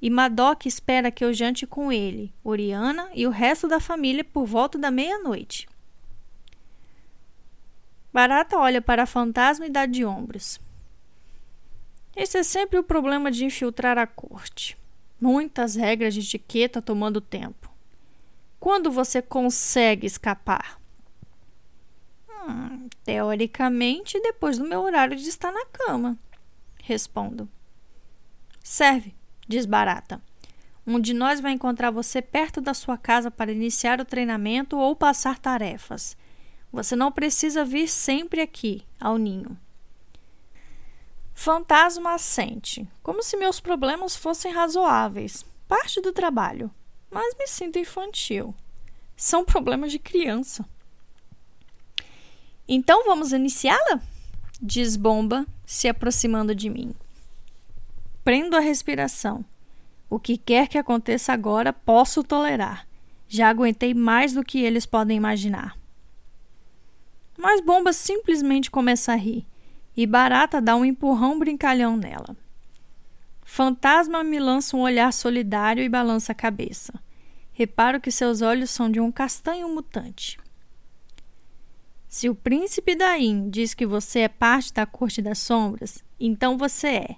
[0.01, 4.45] e Madoc espera que eu jante com ele, Oriana e o resto da família por
[4.45, 5.67] volta da meia-noite.
[8.13, 10.58] Barata olha para a fantasma e dá de ombros.
[12.15, 14.77] Esse é sempre o problema de infiltrar a corte.
[15.19, 17.69] Muitas regras de etiqueta tomando tempo.
[18.58, 20.82] Quando você consegue escapar?
[23.03, 26.17] Teoricamente, depois do meu horário de estar na cama.
[26.82, 27.49] Respondo.
[28.63, 29.13] Serve,
[29.47, 30.21] diz Barata.
[30.86, 34.95] Um de nós vai encontrar você perto da sua casa para iniciar o treinamento ou
[34.95, 36.17] passar tarefas.
[36.71, 39.58] Você não precisa vir sempre aqui, ao ninho.
[41.34, 45.45] Fantasma assente, como se meus problemas fossem razoáveis.
[45.67, 46.69] Parte do trabalho.
[47.10, 48.53] Mas me sinto infantil.
[49.15, 50.65] São problemas de criança.
[52.67, 54.02] Então vamos iniciá-la?
[54.62, 56.93] Diz Bomba, se aproximando de mim.
[58.23, 59.43] Prendo a respiração.
[60.10, 62.88] O que quer que aconteça agora, posso tolerar.
[63.28, 65.78] Já aguentei mais do que eles podem imaginar.
[67.38, 69.45] Mas Bomba simplesmente começa a rir
[69.97, 72.36] e Barata dá um empurrão brincalhão nela.
[73.43, 76.93] Fantasma me lança um olhar solidário e balança a cabeça.
[77.52, 80.39] Reparo que seus olhos são de um castanho mutante.
[82.13, 86.88] Se o príncipe Daim diz que você é parte da corte das sombras, então você
[86.88, 87.15] é.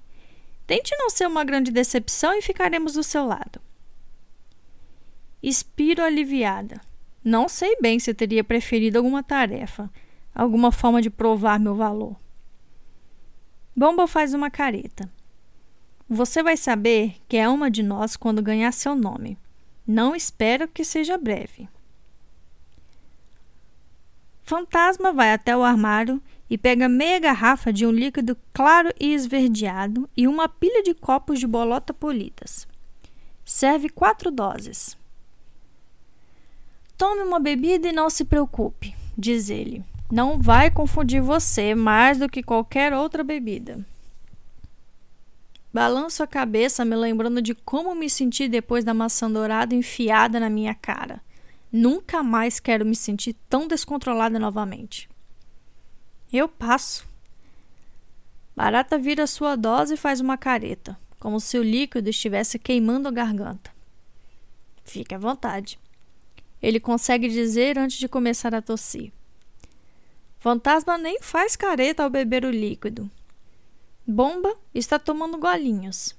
[0.66, 3.60] Tente não ser uma grande decepção e ficaremos do seu lado.
[5.44, 6.80] Expiro aliviada.
[7.22, 9.92] Não sei bem se teria preferido alguma tarefa,
[10.34, 12.16] alguma forma de provar meu valor.
[13.76, 15.12] Bomba faz uma careta.
[16.08, 19.38] Você vai saber que é uma de nós quando ganhar seu nome.
[19.86, 21.68] Não espero que seja breve.
[24.46, 30.08] Fantasma vai até o armário e pega meia garrafa de um líquido claro e esverdeado
[30.16, 32.68] e uma pilha de copos de bolota polidas.
[33.44, 34.96] Serve quatro doses.
[36.96, 39.84] Tome uma bebida e não se preocupe, diz ele.
[40.12, 43.84] Não vai confundir você mais do que qualquer outra bebida.
[45.74, 50.52] Balanço a cabeça, me lembrando de como me senti depois da maçã dourada enfiada na
[50.52, 51.20] minha cara.
[51.72, 55.10] Nunca mais quero me sentir tão descontrolada novamente.
[56.32, 57.08] Eu passo.
[58.56, 63.12] Barata vira sua dose e faz uma careta, como se o líquido estivesse queimando a
[63.12, 63.72] garganta.
[64.84, 65.80] Fique à vontade.
[66.62, 69.12] Ele consegue dizer antes de começar a tossir.
[70.40, 73.10] Fantasma nem faz careta ao beber o líquido.
[74.08, 76.16] Bomba está tomando golinhos.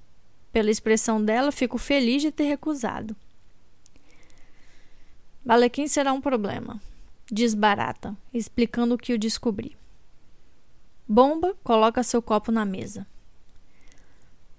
[0.53, 3.15] Pela expressão dela, fico feliz de ter recusado.
[5.47, 6.83] Balequim será um problema,
[7.31, 9.77] diz Barata, explicando o que eu descobri.
[11.07, 13.07] Bomba coloca seu copo na mesa.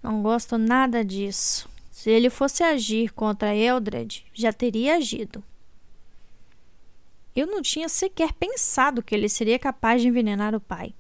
[0.02, 1.69] Não gosto nada disso.
[1.91, 5.43] Se ele fosse agir contra Eldred, já teria agido.
[7.36, 10.93] Eu não tinha sequer pensado que ele seria capaz de envenenar o pai.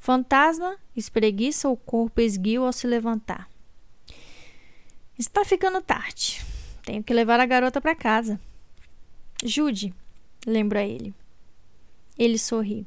[0.00, 3.48] Fantasma espreguiça o corpo esguio ao se levantar.
[5.16, 6.44] Está ficando tarde.
[6.84, 8.40] Tenho que levar a garota para casa.
[9.44, 9.94] Jude,
[10.46, 11.14] lembra ele.
[12.18, 12.86] Ele sorri.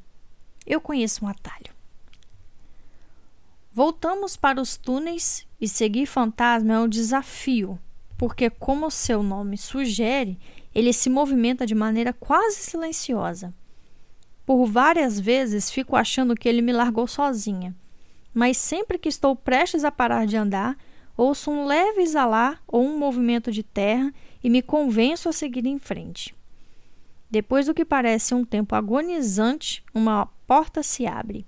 [0.66, 1.74] Eu conheço um atalho.
[3.72, 7.80] Voltamos para os túneis e seguir fantasma é um desafio,
[8.18, 10.40] porque, como seu nome sugere,
[10.74, 13.54] ele se movimenta de maneira quase silenciosa.
[14.46, 17.76] Por várias vezes fico achando que ele me largou sozinha,
[18.34, 20.76] mas sempre que estou prestes a parar de andar,
[21.16, 24.12] ouço um leve exalar ou um movimento de terra
[24.44, 26.36] e me convenço a seguir em frente.
[27.30, 31.46] Depois do que parece um tempo agonizante, uma porta se abre.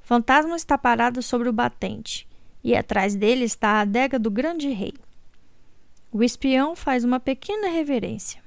[0.00, 2.28] Fantasma está parado sobre o batente,
[2.62, 4.94] e atrás dele está a adega do grande rei.
[6.12, 8.42] O espião faz uma pequena reverência.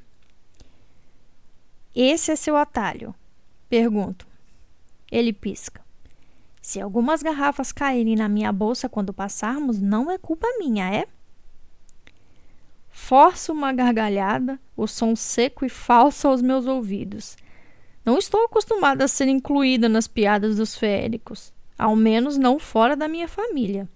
[1.95, 3.13] Esse é seu atalho?
[3.67, 4.27] Pergunto.
[5.11, 5.83] Ele pisca.
[6.61, 11.07] Se algumas garrafas caírem na minha bolsa quando passarmos, não é culpa minha, é?
[12.99, 17.35] Forço uma gargalhada, o som seco e falso aos meus ouvidos.
[18.05, 23.07] Não estou acostumada a ser incluída nas piadas dos féricos, ao menos não fora da
[23.07, 23.89] minha família.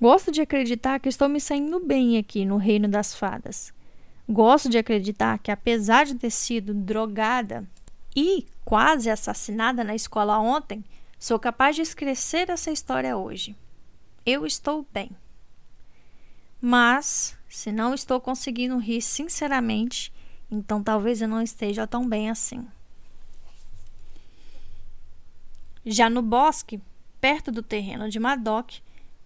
[0.00, 3.72] Gosto de acreditar que estou me saindo bem aqui no reino das fadas.
[4.28, 7.64] Gosto de acreditar que, apesar de ter sido drogada
[8.16, 10.82] e quase assassinada na escola ontem,
[11.20, 13.54] sou capaz de escrever essa história hoje.
[14.26, 15.10] Eu estou bem.
[16.60, 20.12] Mas, se não estou conseguindo rir sinceramente,
[20.50, 22.66] então talvez eu não esteja tão bem assim.
[25.84, 26.80] Já no bosque,
[27.20, 28.80] perto do terreno de Madoc,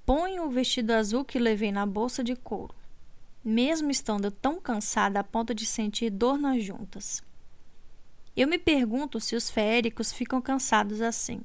[0.07, 2.73] Ponho o vestido azul que levei na bolsa de couro,
[3.45, 7.25] mesmo estando tão cansada a ponto de sentir dor nas juntas.
[8.37, 11.41] Eu me pergunto se os feéricos ficam cansados assim,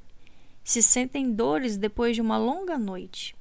[0.64, 3.36] se sentem dores depois de uma longa noite.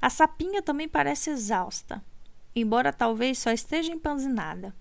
[0.00, 2.00] A sapinha também parece exausta,
[2.56, 4.74] embora talvez só esteja empanzinada.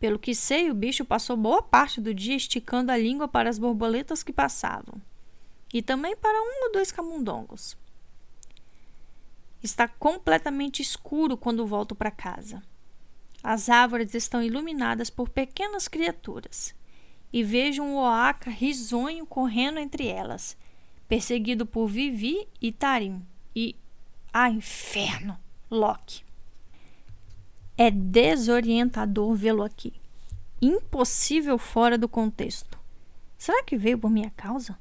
[0.00, 3.58] Pelo que sei, o bicho passou boa parte do dia esticando a língua para as
[3.58, 5.00] borboletas que passavam,
[5.72, 7.76] e também para um ou dois camundongos.
[9.62, 12.62] Está completamente escuro quando volto para casa.
[13.42, 16.74] As árvores estão iluminadas por pequenas criaturas,
[17.30, 20.56] e vejo um oaca risonho correndo entre elas,
[21.06, 23.76] perseguido por Vivi e Tarim, e
[24.32, 25.38] ah, inferno!
[25.70, 26.27] Loki.
[27.78, 29.92] É desorientador vê-lo aqui.
[30.60, 32.76] Impossível fora do contexto.
[33.38, 34.76] Será que veio por minha causa?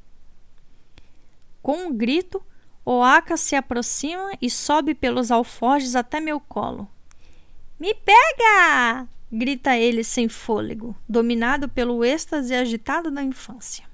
[1.61, 2.43] Com um grito,
[2.83, 6.89] Oaka se aproxima e sobe pelos alforjes até meu colo.
[7.79, 9.07] Me pega!
[9.31, 13.85] grita ele sem fôlego, dominado pelo êxtase agitado da infância.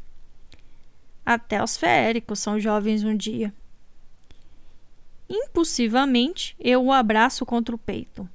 [1.26, 3.54] Até os feéricos são jovens um dia.
[5.28, 8.30] Impulsivamente, eu o abraço contra o peito.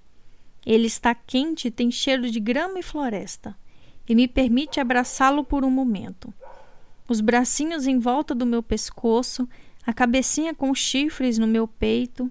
[0.69, 3.57] Ele está quente e tem cheiro de grama e floresta,
[4.07, 6.31] e me permite abraçá-lo por um momento.
[7.09, 9.49] Os bracinhos em volta do meu pescoço,
[9.87, 12.31] a cabecinha com chifres no meu peito.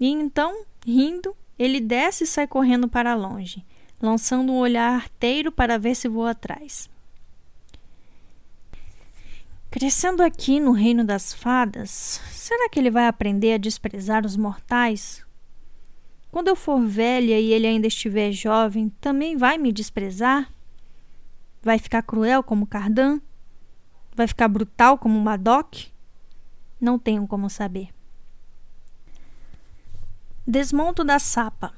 [0.00, 3.62] E então, rindo, ele desce e sai correndo para longe,
[4.00, 6.88] lançando um olhar arteiro para ver se vou atrás.
[9.70, 15.22] Crescendo aqui no reino das fadas, será que ele vai aprender a desprezar os mortais?
[16.32, 20.50] Quando eu for velha e ele ainda estiver jovem, também vai me desprezar?
[21.62, 23.20] Vai ficar cruel como Cardan?
[24.16, 25.88] Vai ficar brutal como Madoc?
[26.80, 27.90] Não tenho como saber.
[30.46, 31.74] Desmonto da sapa,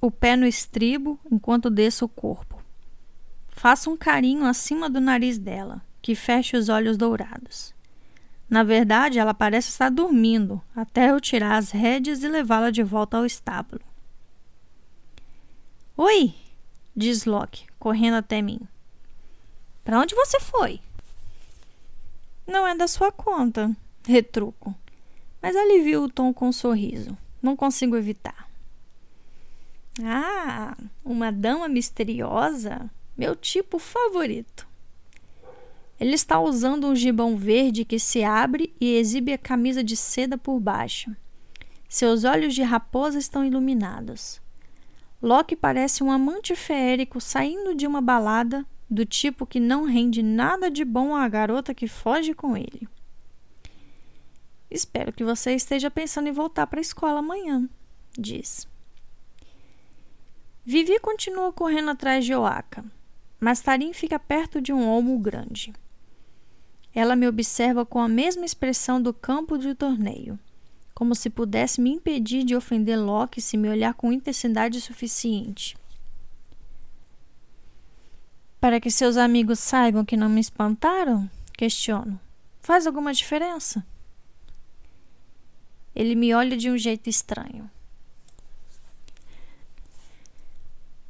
[0.00, 2.62] o pé no estribo enquanto desço o corpo.
[3.48, 7.74] Faço um carinho acima do nariz dela que fecha os olhos dourados.
[8.54, 13.16] Na verdade, ela parece estar dormindo, até eu tirar as rédeas e levá-la de volta
[13.16, 13.82] ao estábulo.
[15.96, 16.32] Oi!
[16.94, 18.60] diz Locke, correndo até mim.
[19.82, 20.80] Para onde você foi?
[22.46, 24.72] Não é da sua conta, retruco,
[25.42, 27.18] mas alivio o tom com um sorriso.
[27.42, 28.48] Não consigo evitar.
[30.00, 32.88] Ah, uma dama misteriosa?
[33.16, 34.64] Meu tipo favorito.
[35.98, 40.36] Ele está usando um gibão verde que se abre e exibe a camisa de seda
[40.36, 41.14] por baixo.
[41.88, 44.42] Seus olhos de raposa estão iluminados.
[45.22, 50.70] Loki parece um amante feérico saindo de uma balada do tipo que não rende nada
[50.70, 52.88] de bom à garota que foge com ele.
[54.70, 57.68] Espero que você esteja pensando em voltar para a escola amanhã,
[58.18, 58.68] diz.
[60.64, 62.84] Vivi continua correndo atrás de Oaka,
[63.38, 65.72] mas Tarim fica perto de um olmo grande.
[66.94, 70.38] Ela me observa com a mesma expressão do campo de torneio,
[70.94, 75.76] como se pudesse me impedir de ofender Loki se me olhar com intensidade suficiente.
[78.60, 81.28] Para que seus amigos saibam que não me espantaram?
[81.52, 82.18] Questiono.
[82.60, 83.84] Faz alguma diferença?
[85.94, 87.68] Ele me olha de um jeito estranho.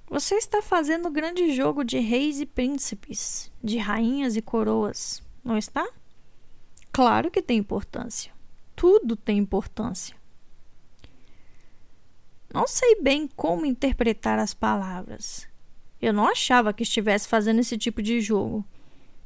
[0.08, 5.86] Você está fazendo grande jogo de reis e príncipes, de rainhas e coroas não está?
[6.90, 8.32] Claro que tem importância.
[8.74, 10.16] Tudo tem importância.
[12.52, 15.46] Não sei bem como interpretar as palavras.
[16.00, 18.64] Eu não achava que estivesse fazendo esse tipo de jogo.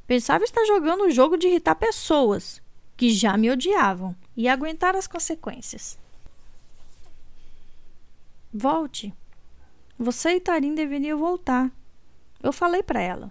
[0.06, 2.62] Pensava estar jogando o jogo de irritar pessoas
[2.96, 5.98] que já me odiavam e aguentar as consequências.
[8.52, 9.12] Volte.
[9.98, 11.70] Você e Tarim deveriam voltar.
[12.42, 13.30] Eu falei para ela.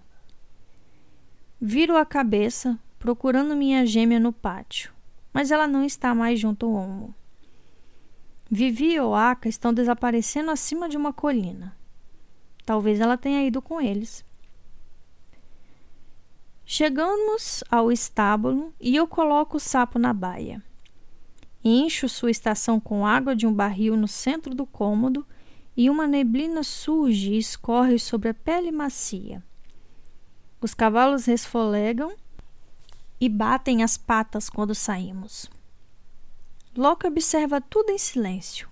[1.60, 4.94] Viro a cabeça, procurando minha gêmea no pátio,
[5.34, 7.16] mas ela não está mais junto ao olmo.
[8.48, 11.76] Vivi e Oaka estão desaparecendo acima de uma colina.
[12.64, 14.24] Talvez ela tenha ido com eles.
[16.64, 20.64] Chegamos ao estábulo e eu coloco o sapo na baia.
[21.64, 25.26] Encho sua estação com água de um barril no centro do cômodo
[25.76, 29.44] e uma neblina surge e escorre sobre a pele macia.
[30.60, 32.16] Os cavalos resfolegam
[33.20, 35.50] e batem as patas quando saímos.
[36.76, 38.70] Locke observa tudo em silêncio.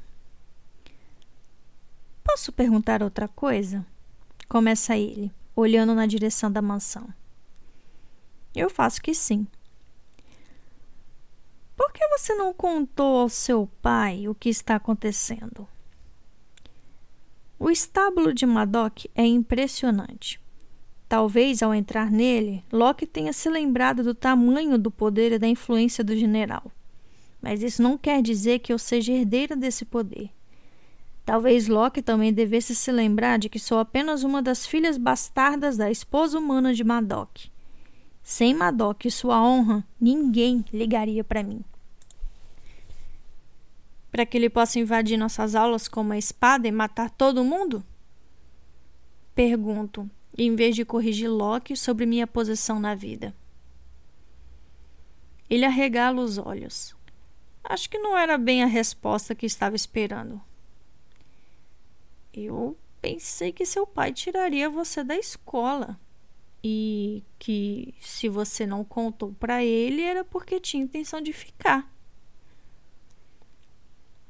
[2.24, 3.86] Posso perguntar outra coisa?
[4.48, 7.08] Começa ele, olhando na direção da mansão.
[8.56, 9.48] Eu faço que sim.
[11.76, 15.68] Por que você não contou ao seu pai o que está acontecendo?
[17.60, 20.40] O estábulo de Madoc é impressionante.
[21.08, 26.04] Talvez ao entrar nele, Loki tenha se lembrado do tamanho do poder e da influência
[26.04, 26.72] do general.
[27.42, 30.32] Mas isso não quer dizer que eu seja herdeira desse poder.
[31.24, 35.90] Talvez Loki também devesse se lembrar de que sou apenas uma das filhas bastardas da
[35.90, 37.50] esposa humana de Madoc.
[38.24, 41.64] Sem Madoc e sua honra, ninguém ligaria para mim.
[44.12, 47.84] Para que ele possa invadir nossas aulas com uma espada e matar todo mundo?
[49.36, 53.36] Pergunto, em vez de corrigir Loki sobre minha posição na vida.
[55.50, 56.96] Ele arregala os olhos.
[57.64, 60.42] Acho que não era bem a resposta que estava esperando.
[62.34, 66.00] Eu pensei que seu pai tiraria você da escola
[66.64, 71.90] e que se você não contou para ele era porque tinha intenção de ficar.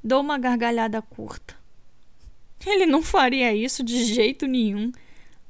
[0.04, 1.58] Dou uma gargalhada curta.
[2.66, 4.92] Ele não faria isso de jeito nenhum.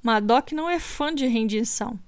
[0.06, 2.00] Madoc não é fã de rendição.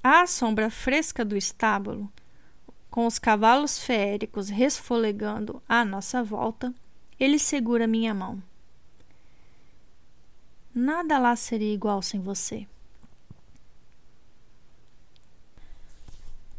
[0.00, 2.08] À sombra fresca do estábulo,
[2.88, 6.72] com os cavalos feéricos resfolegando à nossa volta,
[7.18, 8.40] ele segura minha mão.
[10.72, 12.64] Nada lá seria igual sem você.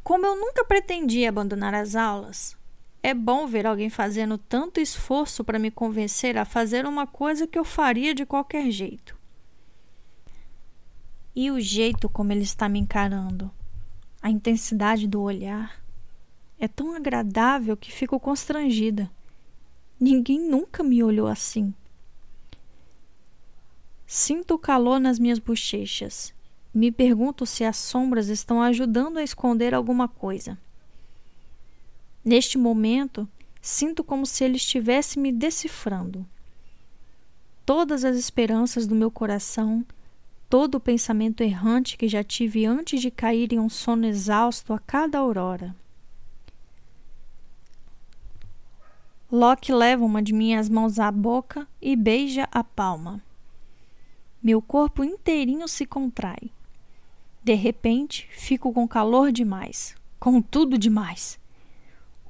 [0.04, 2.58] Como eu nunca pretendi abandonar as aulas,
[3.02, 7.58] é bom ver alguém fazendo tanto esforço para me convencer a fazer uma coisa que
[7.58, 9.18] eu faria de qualquer jeito.
[11.36, 13.50] E o jeito como ele está me encarando,
[14.22, 15.82] a intensidade do olhar,
[16.60, 19.10] é tão agradável que fico constrangida.
[19.98, 21.74] Ninguém nunca me olhou assim.
[24.06, 26.34] Sinto o calor nas minhas bochechas.
[26.74, 30.58] Me pergunto se as sombras estão ajudando a esconder alguma coisa.
[32.24, 33.28] Neste momento,
[33.62, 36.26] sinto como se ele estivesse me decifrando.
[37.66, 39.86] Todas as esperanças do meu coração,
[40.50, 44.80] todo o pensamento errante que já tive antes de cair em um sono exausto a
[44.80, 45.76] cada aurora.
[49.32, 53.22] Loki leva uma de minhas mãos à boca e beija a palma.
[54.42, 56.50] Meu corpo inteirinho se contrai.
[57.44, 61.39] De repente, fico com calor demais, com tudo demais.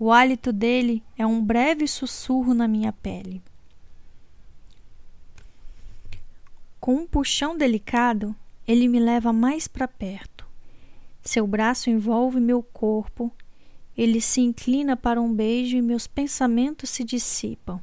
[0.01, 3.43] O hálito dele é um breve sussurro na minha pele.
[6.79, 8.33] Com um puxão delicado,
[8.65, 10.47] ele me leva mais para perto.
[11.21, 13.29] Seu braço envolve meu corpo,
[13.97, 17.81] ele se inclina para um beijo e meus pensamentos se dissipam.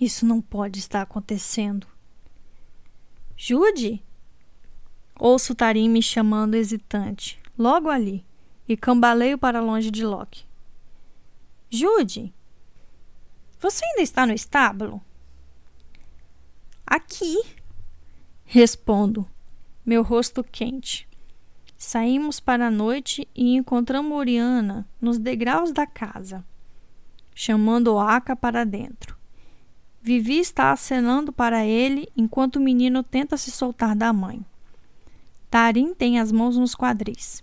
[0.00, 1.88] Isso não pode estar acontecendo.
[3.36, 4.00] Jude?
[5.18, 8.24] Ouço Tarim me chamando hesitante, logo ali
[8.68, 10.44] e cambaleio para longe de Loki.
[11.70, 12.32] Jude,
[13.58, 15.00] você ainda está no estábulo?
[16.86, 17.42] Aqui,
[18.44, 19.26] respondo,
[19.84, 21.08] meu rosto quente.
[21.76, 26.44] Saímos para a noite e encontramos Oriana nos degraus da casa,
[27.34, 29.16] chamando Oaka para dentro.
[30.00, 34.44] Vivi está acenando para ele enquanto o menino tenta se soltar da mãe.
[35.50, 37.42] Tarim tem as mãos nos quadris.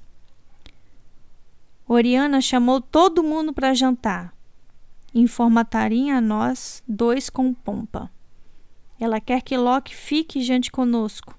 [1.94, 4.34] Oriana chamou todo mundo para jantar.
[5.14, 8.10] Informa Tarim a nós dois com pompa.
[8.98, 11.38] Ela quer que Loki fique e jante conosco.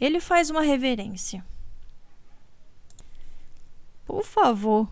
[0.00, 1.44] Ele faz uma reverência.
[4.06, 4.88] Por favor,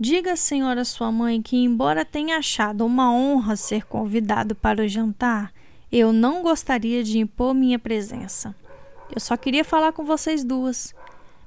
[0.00, 4.88] diga à senhora sua mãe que, embora tenha achado uma honra ser convidado para o
[4.88, 5.52] jantar,
[5.92, 8.56] eu não gostaria de impor minha presença.
[9.14, 10.94] Eu só queria falar com vocês duas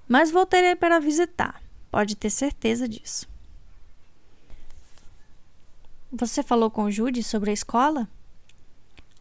[0.10, 1.62] mas voltarei para visitar.
[1.92, 3.30] Pode ter certeza disso.
[6.12, 8.10] Você falou com Judy sobre a escola?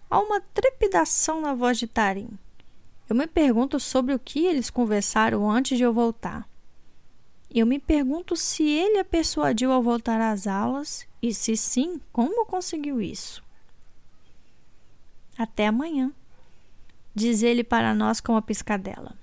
[0.09, 2.30] Há uma trepidação na voz de Tarim.
[3.07, 6.49] Eu me pergunto sobre o que eles conversaram antes de eu voltar.
[7.55, 12.47] Eu me pergunto se ele a persuadiu a voltar às aulas e, se sim, como
[12.47, 13.43] conseguiu isso.
[15.36, 16.12] Até amanhã,
[17.14, 19.14] diz ele para nós com uma piscadela.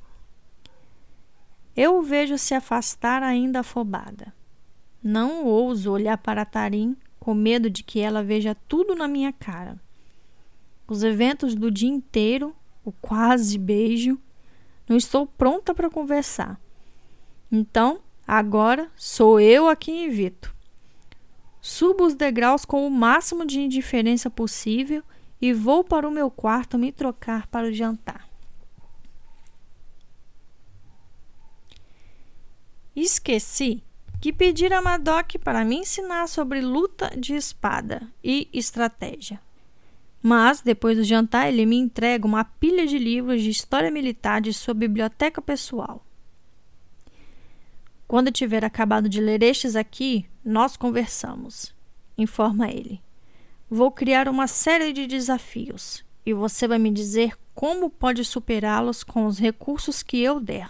[1.75, 4.33] Eu o vejo se afastar ainda afobada.
[5.03, 9.79] Não ouso olhar para Tarim com medo de que ela veja tudo na minha cara.
[10.87, 14.19] Os eventos do dia inteiro, o quase beijo,
[14.87, 16.59] não estou pronta para conversar.
[17.51, 20.53] Então, agora sou eu a quem evito.
[21.59, 25.03] Subo os degraus com o máximo de indiferença possível
[25.41, 28.34] e vou para o meu quarto me trocar para o jantar.
[32.95, 33.83] Esqueci
[34.21, 39.39] que pedi a Madoc para me ensinar sobre luta de espada e estratégia.
[40.21, 44.51] Mas, depois do jantar, ele me entrega uma pilha de livros de história militar de
[44.51, 46.03] sua biblioteca pessoal.
[48.07, 51.75] Quando tiver acabado de ler estes aqui, nós conversamos,
[52.17, 53.01] informa ele.
[53.69, 59.27] Vou criar uma série de desafios e você vai me dizer como pode superá-los com
[59.27, 60.69] os recursos que eu der.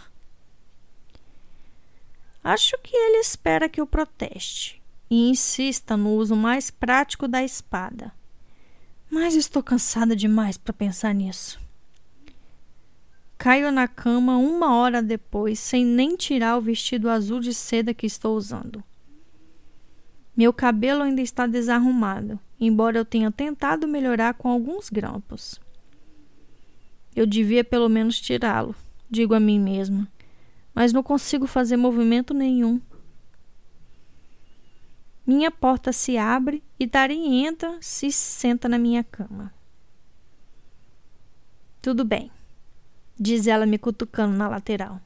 [2.45, 4.79] Acho que ele espera que eu proteste
[5.09, 8.11] e insista no uso mais prático da espada.
[9.09, 11.59] Mas estou cansada demais para pensar nisso.
[13.35, 18.05] Caio na cama uma hora depois, sem nem tirar o vestido azul de seda que
[18.05, 18.83] estou usando.
[20.37, 25.59] Meu cabelo ainda está desarrumado, embora eu tenha tentado melhorar com alguns grampos.
[27.15, 28.75] Eu devia pelo menos tirá-lo,
[29.09, 30.07] digo a mim mesma
[30.75, 32.81] mas não consigo fazer movimento nenhum.
[35.25, 39.53] Minha porta se abre e Tarim entra se senta na minha cama.
[41.81, 42.29] Tudo bem,
[43.17, 44.99] diz ela me cutucando na lateral.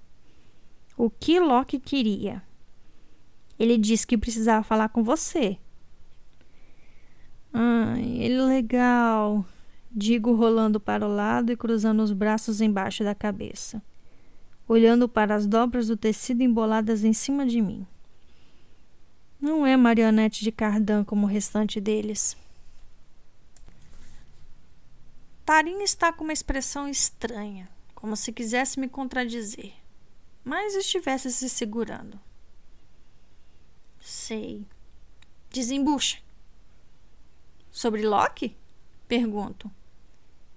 [0.98, 2.42] O que Locke queria?
[3.58, 5.58] Ele disse que precisava falar com você.
[7.54, 9.46] Ai, ele é legal,
[9.92, 13.82] digo rolando para o lado e cruzando os braços embaixo da cabeça
[14.70, 17.88] olhando para as dobras do tecido emboladas em cima de mim.
[19.42, 22.38] Não é marionete de cardan como o restante deles.
[25.44, 29.74] Tarim está com uma expressão estranha, como se quisesse me contradizer,
[30.44, 32.20] mas estivesse se segurando.
[34.00, 34.64] Sei.
[35.50, 36.20] Desembucha.
[37.72, 38.56] Sobre Loki?
[39.08, 39.72] Pergunto.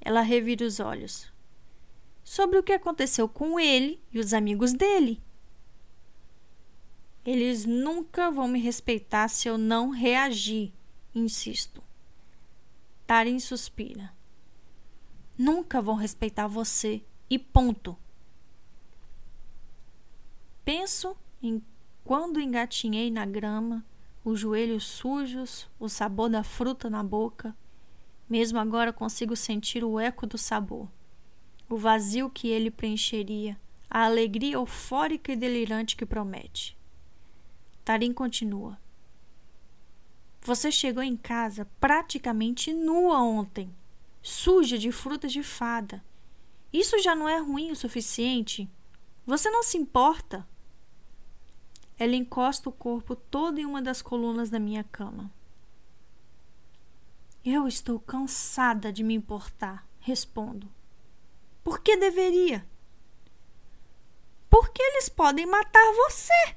[0.02, 1.31] Ela revira os olhos
[2.24, 5.20] sobre o que aconteceu com ele e os amigos dele.
[7.24, 10.72] Eles nunca vão me respeitar se eu não reagir,
[11.14, 11.82] insisto.
[13.06, 14.12] Tarin suspira.
[15.36, 17.96] Nunca vão respeitar você e ponto.
[20.64, 21.62] Penso em
[22.04, 23.84] quando engatinhei na grama,
[24.24, 27.56] os joelhos sujos, o sabor da fruta na boca.
[28.28, 30.88] Mesmo agora consigo sentir o eco do sabor
[31.72, 33.58] o vazio que ele preencheria,
[33.88, 36.76] a alegria eufórica e delirante que promete.
[37.82, 38.78] Tarim continua.
[40.42, 43.74] Você chegou em casa praticamente nua ontem,
[44.20, 46.04] suja de frutas de fada.
[46.70, 48.68] Isso já não é ruim o suficiente?
[49.24, 50.46] Você não se importa?
[51.98, 55.32] Ela encosta o corpo todo em uma das colunas da minha cama.
[57.42, 60.68] Eu estou cansada de me importar, respondo.
[61.62, 62.66] Por que deveria?
[64.50, 66.56] Porque eles podem matar você.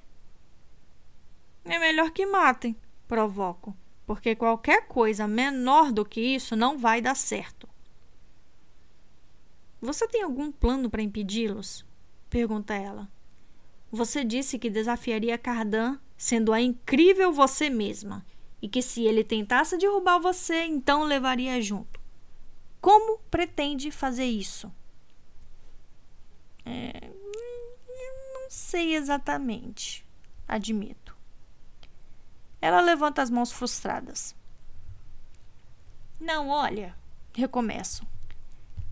[1.63, 2.75] É melhor que matem,
[3.07, 3.75] provoco,
[4.05, 7.67] porque qualquer coisa menor do que isso não vai dar certo.
[9.81, 11.85] Você tem algum plano para impedi-los?
[12.29, 13.09] pergunta ela.
[13.91, 18.25] Você disse que desafiaria Cardan sendo a incrível você mesma
[18.61, 21.99] e que se ele tentasse derrubar você, então levaria junto.
[22.81, 24.71] Como pretende fazer isso?
[26.65, 27.09] É,
[28.33, 30.05] não sei exatamente,
[30.47, 31.15] admito.
[32.61, 34.35] Ela levanta as mãos frustradas.
[36.19, 36.95] Não, olha,
[37.33, 38.05] recomeço.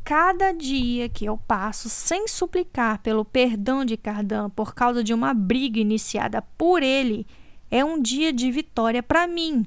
[0.03, 5.34] Cada dia que eu passo sem suplicar pelo perdão de Cardan por causa de uma
[5.34, 7.26] briga iniciada por ele
[7.71, 9.65] é um dia de vitória para mim.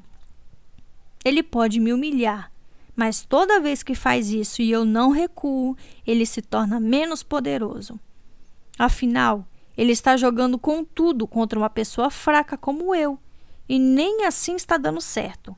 [1.25, 2.53] Ele pode me humilhar,
[2.97, 5.77] mas toda vez que faz isso e eu não recuo,
[6.07, 8.01] ele se torna menos poderoso.
[8.79, 13.19] Afinal, ele está jogando com tudo contra uma pessoa fraca como eu,
[13.69, 15.55] e nem assim está dando certo.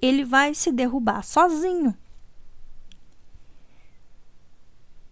[0.00, 1.96] Ele vai se derrubar sozinho.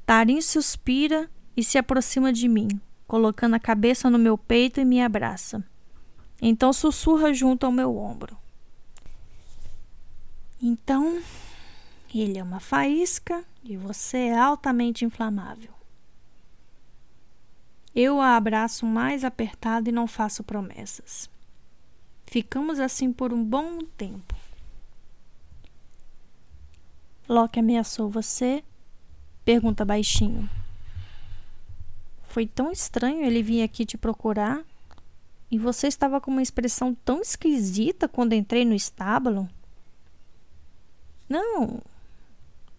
[0.04, 2.68] Tarim suspira e se aproxima de mim,
[3.06, 5.64] colocando a cabeça no meu peito e me abraça.
[6.42, 8.36] Então sussurra junto ao meu ombro.
[10.62, 11.22] Então,
[12.18, 15.72] ele é uma faísca e você é altamente inflamável.
[17.94, 21.28] Eu a abraço mais apertado e não faço promessas.
[22.26, 24.34] Ficamos assim por um bom tempo.
[27.28, 28.64] Loki ameaçou você?
[29.44, 30.48] Pergunta baixinho.
[32.28, 34.64] Foi tão estranho ele vir aqui te procurar.
[35.50, 39.48] E você estava com uma expressão tão esquisita quando entrei no estábulo.
[41.28, 41.80] Não,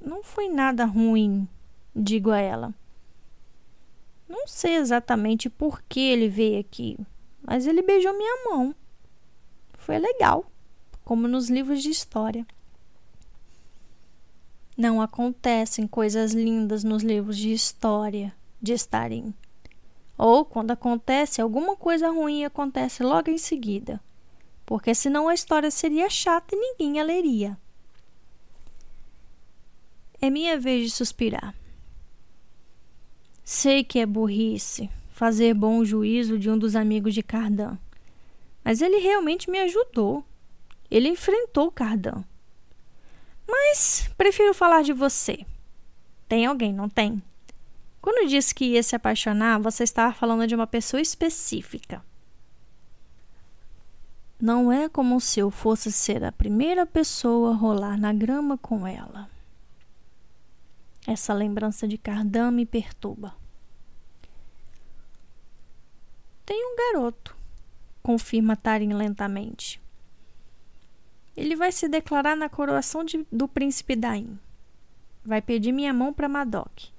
[0.04, 1.48] não foi nada ruim,
[1.96, 2.74] digo a ela.
[4.28, 6.98] Não sei exatamente por que ele veio aqui,
[7.42, 8.74] mas ele beijou minha mão.
[9.74, 10.46] Foi legal,
[11.04, 12.46] como nos livros de história.
[14.78, 19.34] Não acontecem coisas lindas nos livros de história de Starin.
[20.18, 24.00] Ou quando acontece alguma coisa ruim acontece logo em seguida,
[24.66, 27.58] porque senão a história seria chata e ninguém a leria.
[30.22, 31.56] É minha vez de suspirar.
[33.44, 37.78] Sei que é burrice fazer bom juízo de um dos amigos de Cardan,
[38.64, 40.24] mas ele realmente me ajudou.
[40.92, 42.24] Ele enfrentou Cardan.
[43.48, 45.44] Mas prefiro falar de você.
[46.28, 47.22] Tem alguém, não tem?
[48.00, 52.04] Quando disse que ia se apaixonar, você estava falando de uma pessoa específica.
[54.40, 58.86] Não é como se eu fosse ser a primeira pessoa a rolar na grama com
[58.86, 59.31] ela.
[61.08, 63.36] Essa lembrança de Cardan me perturba.
[66.46, 67.36] Tem um garoto,
[68.04, 69.82] confirma Tarim lentamente.
[71.36, 74.38] Ele vai se declarar na coroação de, do príncipe Daim.
[75.24, 76.90] Vai pedir minha mão para Madoc.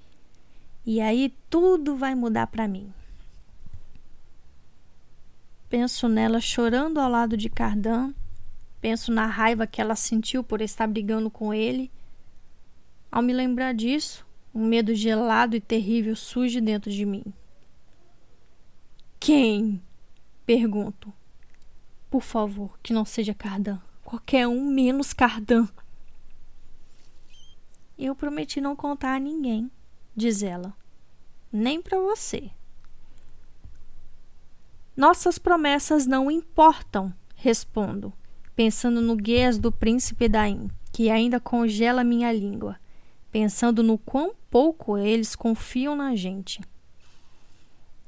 [0.85, 2.91] E aí tudo vai mudar para mim.
[5.69, 8.13] Penso nela chorando ao lado de Cardan.
[8.81, 11.89] Penso na raiva que ela sentiu por estar brigando com ele
[13.13, 17.23] ao me lembrar disso, um medo gelado e terrível surge dentro de mim.
[19.19, 19.79] Quem?
[20.47, 21.13] Pergunto.
[22.09, 23.79] Por favor, que não seja Cardan.
[24.03, 25.67] Qualquer um menos Cardan.
[27.99, 29.69] Eu prometi não contar a ninguém,
[30.15, 30.75] diz ela.
[31.51, 32.49] Nem para você.
[34.97, 38.11] Nossas promessas não importam, respondo,
[38.55, 42.81] pensando no guias do príncipe Daim, que ainda congela minha língua
[43.33, 46.61] pensando no quão pouco eles confiam na gente.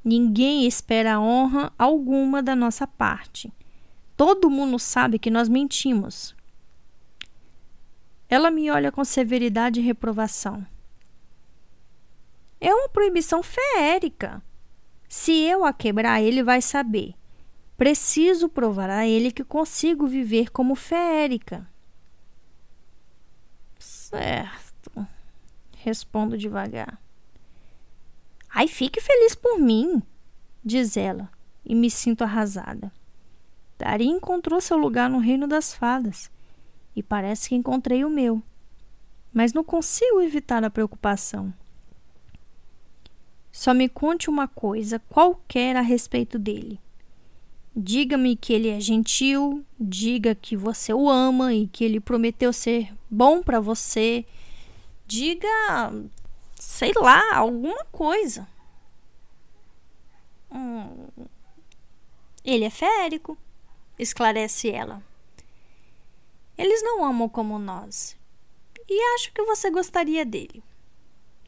[0.04, 3.52] Ninguém espera honra alguma da nossa parte.
[4.16, 6.32] Todo mundo sabe que nós mentimos.
[8.28, 10.64] Ela me olha com severidade e reprovação.
[12.60, 14.40] É uma proibição feérica.
[15.08, 17.14] Se eu a quebrar, ele vai saber.
[17.76, 21.68] Preciso provar a ele que consigo viver como feérica.
[23.76, 24.65] Certo
[25.86, 27.00] respondo devagar.
[28.50, 30.02] Ai, fique feliz por mim,
[30.64, 31.30] diz ela,
[31.64, 32.92] e me sinto arrasada.
[33.78, 36.28] Dari encontrou seu lugar no reino das fadas,
[36.96, 38.42] e parece que encontrei o meu,
[39.32, 41.54] mas não consigo evitar a preocupação.
[43.52, 46.80] Só me conte uma coisa qualquer a respeito dele.
[47.76, 52.92] Diga-me que ele é gentil, diga que você o ama e que ele prometeu ser
[53.08, 54.24] bom para você
[55.06, 55.92] diga,
[56.56, 58.46] sei lá, alguma coisa.
[60.50, 61.08] Hum,
[62.44, 63.38] ele é férico,
[63.98, 65.02] esclarece ela.
[66.58, 68.16] Eles não amam como nós.
[68.88, 70.62] E acho que você gostaria dele.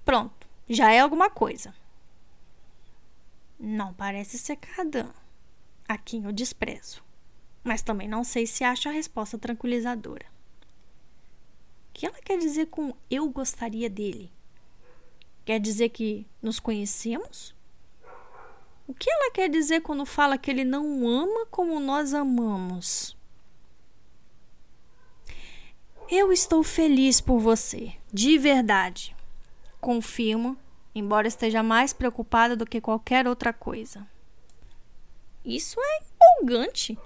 [0.04, 1.74] Pronto, já é alguma coisa.
[3.58, 5.10] Não parece ser Cardan,
[5.88, 7.02] a quem eu desprezo.
[7.64, 10.37] Mas também não sei se acho a resposta tranquilizadora
[11.98, 14.30] que ela quer dizer com eu gostaria dele?
[15.44, 17.52] Quer dizer que nos conhecemos?
[18.86, 23.16] O que ela quer dizer quando fala que ele não ama como nós amamos?
[26.08, 29.16] Eu estou feliz por você, de verdade.
[29.80, 30.56] Confirmo,
[30.94, 34.06] embora esteja mais preocupada do que qualquer outra coisa.
[35.44, 36.96] Isso é empolgante.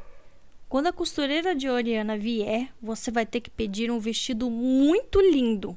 [0.73, 5.77] Quando a costureira de Oriana vier, você vai ter que pedir um vestido muito lindo.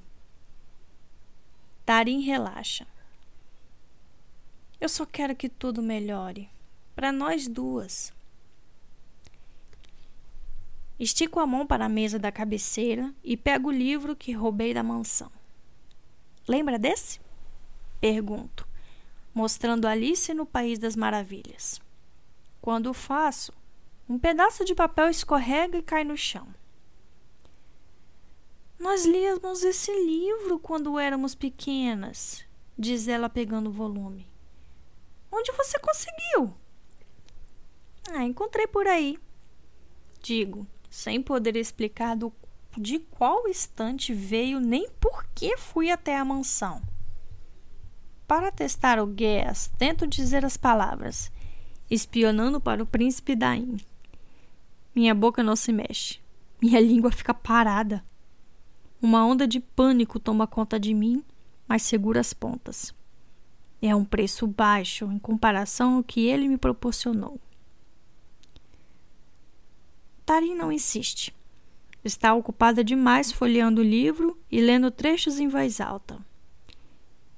[1.86, 2.88] Tarim relaxa.
[4.80, 6.50] Eu só quero que tudo melhore.
[6.96, 8.14] Para nós duas.
[10.98, 14.82] Estico a mão para a mesa da cabeceira e pego o livro que roubei da
[14.82, 15.30] mansão.
[16.48, 17.20] Lembra desse?
[18.00, 18.66] Pergunto,
[19.34, 21.82] mostrando Alice no País das Maravilhas.
[22.62, 23.52] Quando o faço,
[24.08, 26.48] um pedaço de papel escorrega e cai no chão.
[28.78, 32.46] Nós líamos esse livro quando éramos pequenas,
[32.78, 34.30] diz ela pegando o volume.
[35.32, 36.54] Onde você conseguiu?
[38.12, 39.18] Ah, encontrei por aí.
[40.22, 42.32] Digo, sem poder explicar do,
[42.78, 46.82] de qual estante veio nem por que fui até a mansão.
[48.28, 51.32] Para testar o Guess, tento dizer as palavras,
[51.90, 53.78] espionando para o príncipe Daim.
[54.96, 56.20] Minha boca não se mexe.
[56.62, 58.02] Minha língua fica parada.
[59.02, 61.22] Uma onda de pânico toma conta de mim,
[61.68, 62.96] mas segura as pontas.
[63.82, 67.40] É um preço baixo em comparação ao que ele me proporcionou.
[70.26, 71.36] Tarim não insiste.
[72.02, 76.18] Está ocupada demais folheando o livro e lendo trechos em voz alta.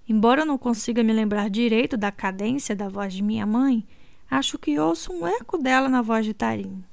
[0.07, 3.85] Embora eu não consiga me lembrar direito da cadência da voz de minha mãe,
[4.29, 6.83] acho que ouço um eco dela na voz de Tarim.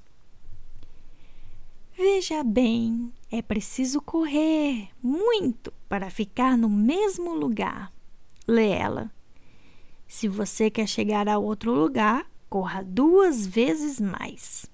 [1.97, 7.92] Veja bem, é preciso correr muito para ficar no mesmo lugar.
[8.49, 9.12] Lê ela.
[10.09, 14.66] Se você quer chegar a outro lugar, corra duas vezes mais.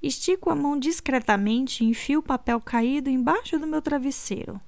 [0.00, 4.60] Estico a mão discretamente e enfio o papel caído embaixo do meu travesseiro.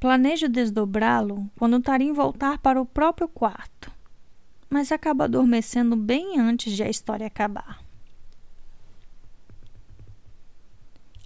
[0.00, 3.90] Planejo desdobrá-lo quando Tarim voltar para o próprio quarto,
[4.68, 7.85] mas acaba adormecendo bem antes de a história acabar.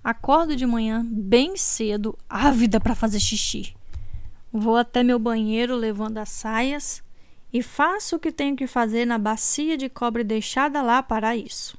[0.03, 3.75] Acordo de manhã bem cedo, ávida para fazer xixi.
[4.51, 7.03] Vou até meu banheiro levando as saias
[7.53, 11.77] e faço o que tenho que fazer na bacia de cobre deixada lá para isso.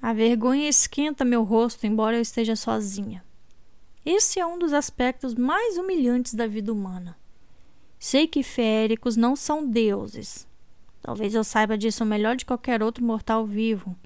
[0.00, 3.24] A vergonha esquenta meu rosto, embora eu esteja sozinha.
[4.04, 7.16] Esse é um dos aspectos mais humilhantes da vida humana.
[7.98, 10.46] Sei que féricos não são deuses.
[11.00, 13.96] Talvez eu saiba disso melhor de qualquer outro mortal vivo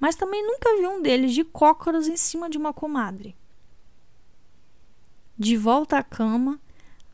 [0.00, 3.36] mas também nunca vi um deles de cócoras em cima de uma comadre.
[5.38, 6.58] De volta à cama,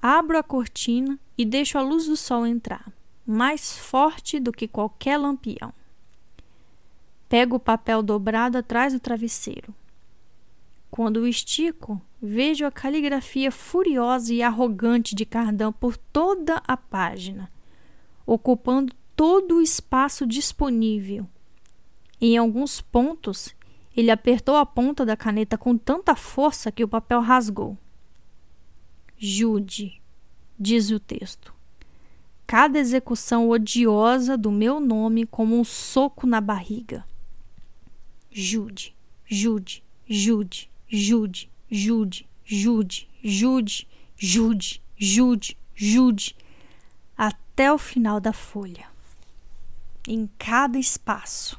[0.00, 2.92] abro a cortina e deixo a luz do sol entrar,
[3.26, 5.74] mais forte do que qualquer lampião.
[7.28, 9.74] Pego o papel dobrado atrás do travesseiro.
[10.88, 17.50] Quando o estico, vejo a caligrafia furiosa e arrogante de Cardan por toda a página,
[18.24, 21.28] ocupando todo o espaço disponível
[22.20, 23.54] em alguns pontos,
[23.96, 27.76] ele apertou a ponta da caneta com tanta força que o papel rasgou.
[29.18, 30.00] Jude,
[30.58, 31.54] diz o texto.
[32.46, 37.04] Cada execução odiosa do meu nome como um soco na barriga.
[38.30, 38.94] Jude,
[39.26, 46.36] Jude, Jude, Jude, Jude, Jude, Jude, Jude, Jude, Jude,
[47.16, 48.86] até o final da folha.
[50.06, 51.58] Em cada espaço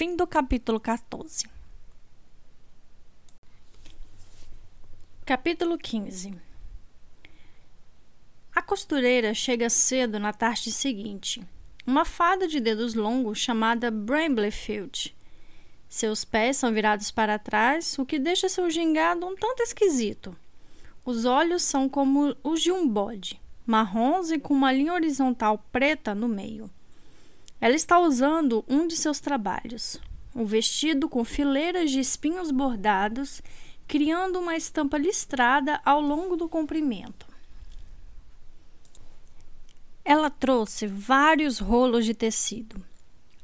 [0.00, 1.44] Fim do capítulo 14.
[5.26, 6.32] Capítulo 15
[8.56, 11.46] A costureira chega cedo na tarde seguinte.
[11.86, 15.14] Uma fada de dedos longos chamada Bramblefield.
[15.86, 20.34] Seus pés são virados para trás, o que deixa seu gingado um tanto esquisito.
[21.04, 26.14] Os olhos são como os de um bode, marrons e com uma linha horizontal preta
[26.14, 26.70] no meio.
[27.60, 30.00] Ela está usando um de seus trabalhos,
[30.34, 33.42] um vestido com fileiras de espinhos bordados,
[33.86, 37.26] criando uma estampa listrada ao longo do comprimento.
[40.04, 42.82] Ela trouxe vários rolos de tecido.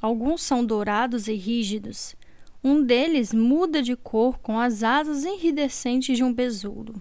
[0.00, 2.16] Alguns são dourados e rígidos.
[2.64, 7.00] Um deles muda de cor com as asas enridescentes de um besouro.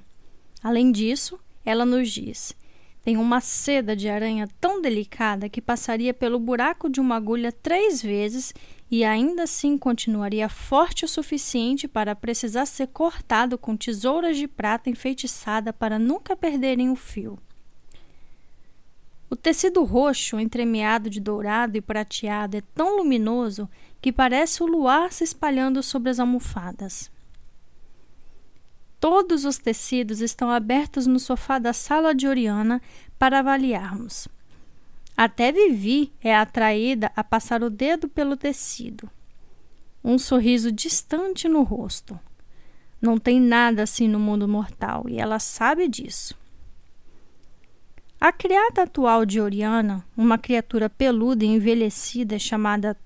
[0.62, 2.56] Além disso, ela nos diz:
[3.06, 8.02] tem uma seda de aranha tão delicada que passaria pelo buraco de uma agulha três
[8.02, 8.52] vezes
[8.90, 14.90] e ainda assim continuaria forte o suficiente para precisar ser cortado com tesouras de prata
[14.90, 17.38] enfeitiçada para nunca perderem o fio.
[19.30, 23.70] O tecido roxo, entremeado de dourado e prateado, é tão luminoso
[24.02, 27.12] que parece o luar se espalhando sobre as almofadas.
[29.00, 32.82] Todos os tecidos estão abertos no sofá da sala de Oriana
[33.20, 34.28] para avaliarmos.
[35.18, 39.10] Até Vivi é atraída a passar o dedo pelo tecido.
[40.04, 42.20] Um sorriso distante no rosto.
[43.02, 46.36] Não tem nada assim no mundo mortal e ela sabe disso.
[48.20, 52.98] A criada atual de Oriana, uma criatura peluda e envelhecida chamada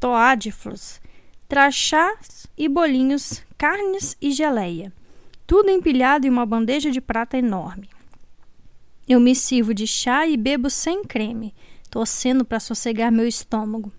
[0.00, 1.00] Toadiflos,
[1.48, 4.92] traz chás e bolinhos, carnes e geleia
[5.52, 7.86] tudo empilhado em uma bandeja de prata enorme.
[9.06, 11.54] Eu me sirvo de chá e bebo sem creme,
[11.90, 13.92] torcendo para sossegar meu estômago.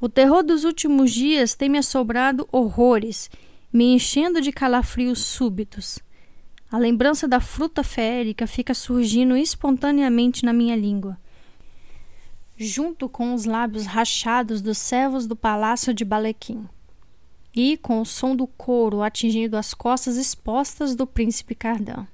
[0.00, 3.30] O terror dos últimos dias tem me assobrado horrores,
[3.72, 6.00] me enchendo de calafrios súbitos.
[6.68, 11.16] A lembrança da fruta férica fica surgindo espontaneamente na minha língua,
[12.58, 16.68] junto com os lábios rachados dos servos do palácio de Balequim
[17.56, 22.06] e com o som do couro atingindo as costas expostas do príncipe Cardan.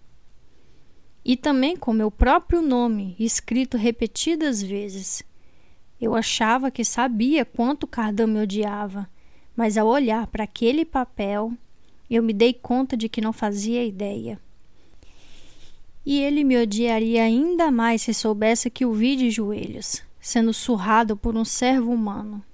[1.24, 5.24] E também com meu próprio nome escrito repetidas vezes.
[6.00, 9.10] Eu achava que sabia quanto Cardan me odiava,
[9.56, 11.52] mas ao olhar para aquele papel,
[12.08, 14.40] eu me dei conta de que não fazia ideia.
[16.06, 21.16] E ele me odiaria ainda mais se soubesse que o vi de joelhos, sendo surrado
[21.16, 22.44] por um servo humano.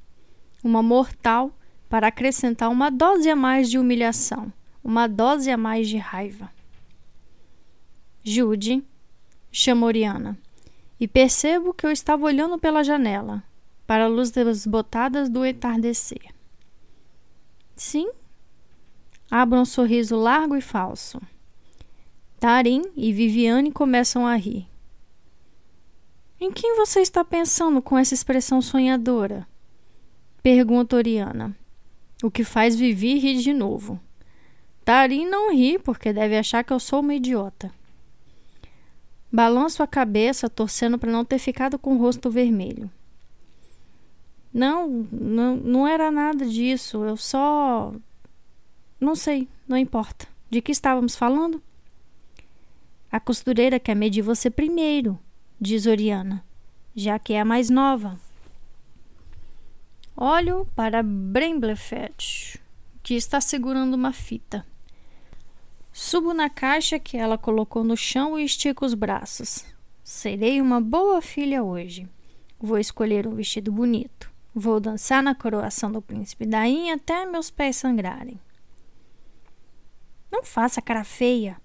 [0.62, 1.52] Uma mortal
[1.88, 6.50] para acrescentar uma dose a mais de humilhação, uma dose a mais de raiva.
[8.22, 8.84] Jude,
[9.50, 10.38] chamou Oriana,
[11.00, 13.42] e percebo que eu estava olhando pela janela,
[13.86, 16.34] para a luz das botadas do entardecer.
[17.74, 18.10] Sim?
[19.30, 21.20] Abra um sorriso largo e falso.
[22.38, 24.68] Tarim e Viviane começam a rir.
[26.40, 29.46] Em quem você está pensando com essa expressão sonhadora?
[30.42, 31.56] Pergunta Oriana,
[32.22, 34.00] o que faz Vivi rir de novo.
[34.84, 37.72] Tarim não ri porque deve achar que eu sou uma idiota.
[39.30, 42.90] Balanço a cabeça, torcendo para não ter ficado com o rosto vermelho.
[44.52, 47.04] Não, não, não era nada disso.
[47.04, 47.92] Eu só.
[48.98, 50.26] Não sei, não importa.
[50.50, 51.62] De que estávamos falando?
[53.12, 55.18] A costureira quer medir você primeiro,
[55.60, 56.44] diz Oriana,
[56.94, 58.18] já que é a mais nova.
[60.20, 62.60] Olho para Bremblefett,
[63.04, 64.66] que está segurando uma fita.
[65.92, 69.64] Subo na caixa que ela colocou no chão e estico os braços.
[70.02, 72.08] Serei uma boa filha hoje.
[72.58, 74.28] Vou escolher um vestido bonito.
[74.52, 78.40] Vou dançar na coroação do príncipe Daim até meus pés sangrarem.
[80.32, 81.58] Não faça cara feia,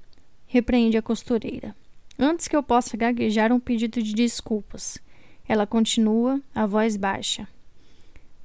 [0.46, 1.76] repreende a costureira.
[2.20, 5.00] Antes que eu possa gaguejar um pedido de desculpas.
[5.48, 7.48] Ela continua, a voz baixa.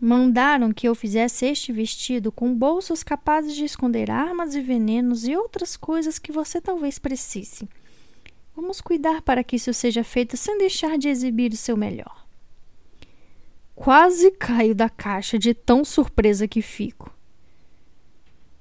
[0.01, 5.37] Mandaram que eu fizesse este vestido com bolsos capazes de esconder armas e venenos e
[5.37, 7.69] outras coisas que você talvez precise.
[8.55, 12.27] Vamos cuidar para que isso seja feito sem deixar de exibir o seu melhor.
[13.75, 17.13] Quase caio da caixa de tão surpresa que fico.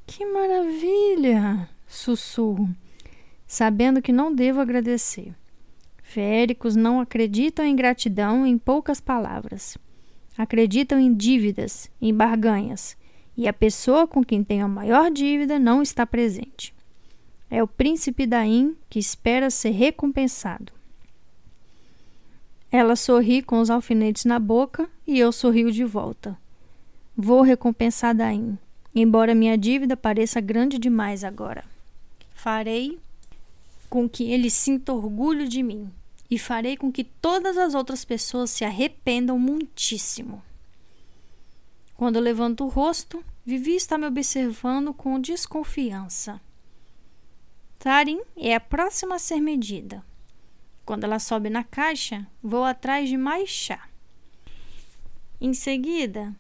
[0.05, 1.69] Que maravilha!
[1.87, 2.69] sussurro
[3.47, 5.33] sabendo que não devo agradecer.
[6.03, 9.77] Féricos não acreditam em gratidão em poucas palavras.
[10.37, 12.95] Acreditam em dívidas, em barganhas,
[13.35, 16.73] e a pessoa com quem tem a maior dívida não está presente.
[17.49, 20.71] É o príncipe Daim que espera ser recompensado.
[22.71, 26.37] Ela sorri com os alfinetes na boca e eu sorrio de volta.
[27.15, 28.59] Vou recompensar Daim,
[28.93, 31.63] embora minha dívida pareça grande demais agora.
[32.35, 32.99] Farei
[33.89, 35.89] com que ele sinta orgulho de mim
[36.29, 40.43] e farei com que todas as outras pessoas se arrependam muitíssimo.
[41.95, 46.39] Quando levanto o rosto, Vivi está me observando com desconfiança.
[47.79, 50.03] Tarim é a próxima a ser medida.
[50.85, 53.89] Quando ela sobe na caixa, vou atrás de mais chá.
[55.39, 56.35] Em seguida,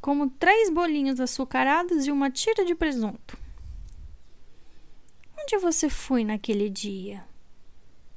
[0.00, 3.38] como três bolinhos açucarados e uma tira de presunto.
[5.38, 7.24] Onde você foi naquele dia?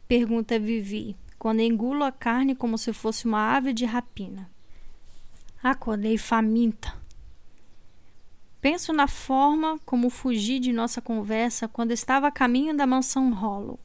[0.07, 4.49] Pergunta Vivi, quando engulo a carne como se fosse uma ave de rapina.
[5.61, 6.95] Acordei faminta.
[8.61, 13.77] Penso na forma como fugi de nossa conversa quando estava a caminho da mansão Hollow.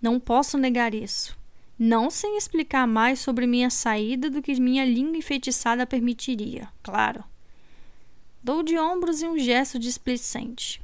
[0.00, 1.36] Não posso negar isso.
[1.78, 7.24] Não sem explicar mais sobre minha saída do que minha língua enfeitiçada permitiria, claro.
[8.42, 10.80] Dou de ombros e um gesto displicente.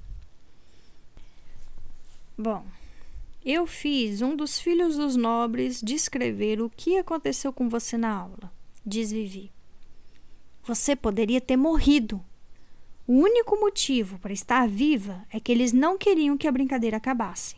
[2.37, 2.65] Bom,
[3.45, 8.53] eu fiz um dos filhos dos nobres descrever o que aconteceu com você na aula,
[8.87, 9.51] diz Vivi.
[10.65, 12.25] Você poderia ter morrido.
[13.07, 17.57] O único motivo para estar viva é que eles não queriam que a brincadeira acabasse.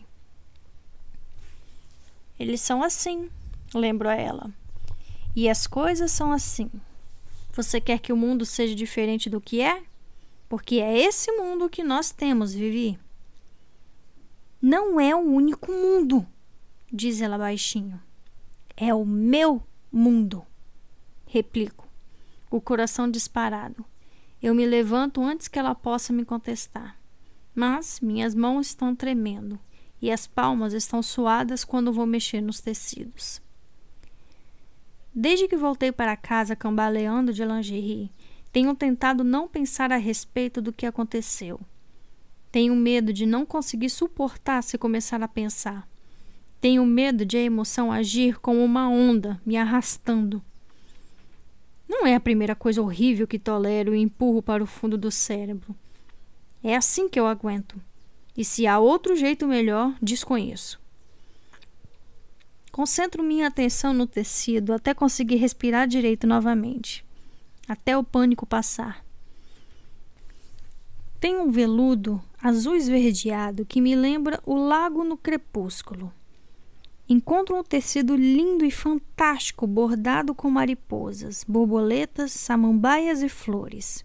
[2.40, 3.28] Eles são assim,
[3.74, 4.50] lembro a ela.
[5.36, 6.70] E as coisas são assim.
[7.52, 9.82] Você quer que o mundo seja diferente do que é?
[10.48, 12.98] Porque é esse mundo que nós temos, Vivi.
[14.66, 16.26] Não é o único mundo,
[16.90, 18.00] diz ela baixinho.
[18.74, 19.62] É o meu
[19.92, 20.42] mundo,
[21.26, 21.86] replico,
[22.50, 23.84] o coração disparado.
[24.40, 26.98] Eu me levanto antes que ela possa me contestar.
[27.54, 29.60] Mas minhas mãos estão tremendo
[30.00, 33.42] e as palmas estão suadas quando vou mexer nos tecidos.
[35.14, 38.10] Desde que voltei para casa cambaleando de lingerie,
[38.50, 41.60] tenho tentado não pensar a respeito do que aconteceu.
[42.54, 45.88] Tenho medo de não conseguir suportar se começar a pensar.
[46.60, 50.40] Tenho medo de a emoção agir como uma onda, me arrastando.
[51.88, 55.74] Não é a primeira coisa horrível que tolero e empurro para o fundo do cérebro.
[56.62, 57.74] É assim que eu aguento.
[58.36, 60.80] E se há outro jeito melhor, desconheço.
[62.70, 67.04] Concentro minha atenção no tecido até conseguir respirar direito novamente,
[67.66, 69.04] até o pânico passar.
[71.18, 76.12] Tem um veludo azul esverdeado que me lembra o lago no crepúsculo.
[77.08, 84.04] encontro um tecido lindo e fantástico bordado com mariposas, borboletas, samambaias e flores.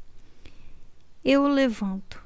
[1.21, 2.23] Eu o levanto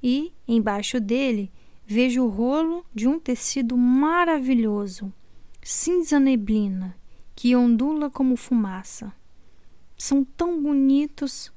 [0.00, 1.50] e, embaixo dele,
[1.84, 5.12] vejo o rolo de um tecido maravilhoso,
[5.60, 6.96] cinza neblina,
[7.34, 9.12] que ondula como fumaça.
[9.98, 11.52] São tão bonitos,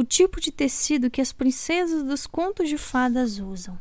[0.00, 3.78] o tipo de tecido que as princesas dos contos de fadas usam.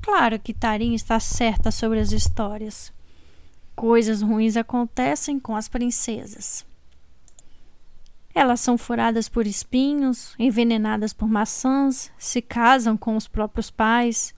[0.00, 2.92] Claro que Tarim está certa sobre as histórias.
[3.74, 6.64] Coisas ruins acontecem com as princesas.
[8.32, 14.32] Elas são furadas por espinhos, envenenadas por maçãs, se casam com os próprios pais,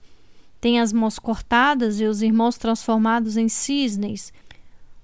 [0.59, 4.33] têm as mãos cortadas e os irmãos transformados em cisnes,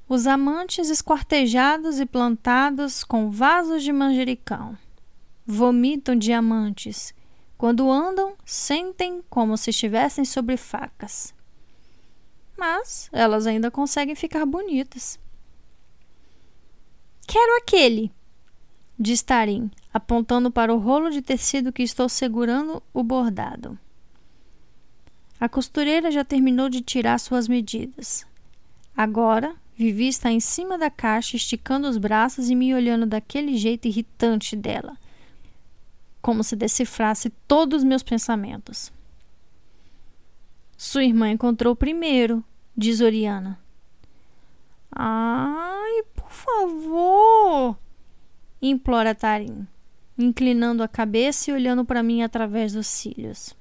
[0.08, 4.78] os amantes esquartejados e plantados com vasos de manjericão.
[5.46, 7.14] Vomitam diamantes
[7.64, 11.34] quando andam, sentem como se estivessem sobre facas.
[12.58, 15.18] Mas elas ainda conseguem ficar bonitas.
[17.26, 18.12] Quero aquele,
[19.00, 23.80] diz Tarim, apontando para o rolo de tecido que estou segurando o bordado.
[25.40, 28.28] A costureira já terminou de tirar suas medidas.
[28.94, 33.88] Agora, Vivi está em cima da caixa, esticando os braços e me olhando daquele jeito
[33.88, 34.96] irritante dela,
[36.22, 38.94] como se decifrasse todos os meus pensamentos.
[40.78, 42.44] Sua irmã encontrou primeiro,
[42.78, 43.60] diz Oriana.
[44.92, 47.78] Ai, por favor,
[48.62, 49.68] implora Tarim,
[50.16, 53.56] inclinando a cabeça e olhando para mim através dos cílios.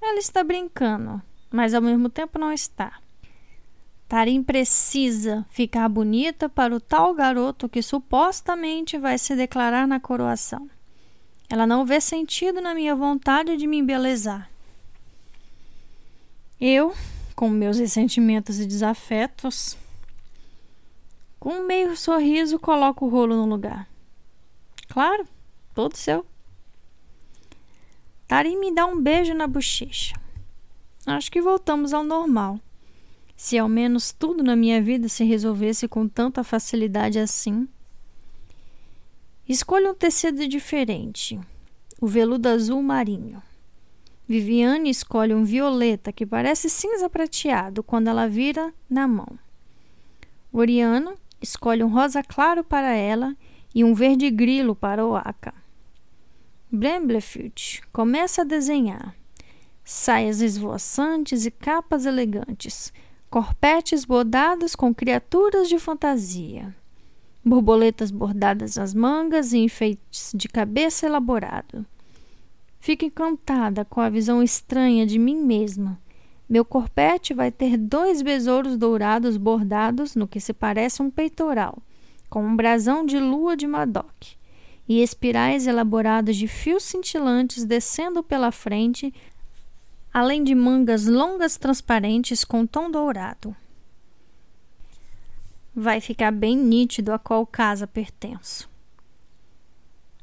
[0.00, 1.20] Ela está brincando,
[1.50, 2.98] mas ao mesmo tempo não está.
[4.10, 10.68] Tarim precisa ficar bonita para o tal garoto que supostamente vai se declarar na coroação.
[11.48, 14.50] Ela não vê sentido na minha vontade de me embelezar.
[16.60, 16.92] Eu,
[17.36, 19.78] com meus ressentimentos e desafetos,
[21.38, 23.88] com um meio sorriso, coloco o rolo no lugar.
[24.88, 25.24] Claro,
[25.72, 26.26] todo seu.
[28.26, 30.20] Tari me dá um beijo na bochecha.
[31.06, 32.58] Acho que voltamos ao normal.
[33.42, 37.66] Se ao menos tudo na minha vida se resolvesse com tanta facilidade assim.
[39.48, 41.40] Escolha um tecido diferente,
[41.98, 43.42] o veludo azul marinho.
[44.28, 49.38] Viviane escolhe um violeta que parece cinza prateado quando ela vira na mão.
[50.52, 53.34] Oriano escolhe um rosa claro para ela
[53.74, 55.54] e um verde grilo para o Aka.
[56.70, 59.16] Bremblefield começa a desenhar
[59.82, 62.92] saias esvoaçantes e capas elegantes,
[63.30, 66.74] corpetes bordados com criaturas de fantasia
[67.44, 71.86] borboletas bordadas nas mangas e enfeites de cabeça elaborado.
[72.78, 75.98] Fico encantada com a visão estranha de mim mesma.
[76.48, 81.78] Meu corpete vai ter dois besouros dourados bordados no que se parece um peitoral,
[82.28, 84.34] com um brasão de lua de Madoc,
[84.88, 89.14] e espirais elaboradas de fios cintilantes descendo pela frente,
[90.12, 93.56] além de mangas longas transparentes com tom dourado
[95.74, 98.68] vai ficar bem nítido a qual casa pertenço.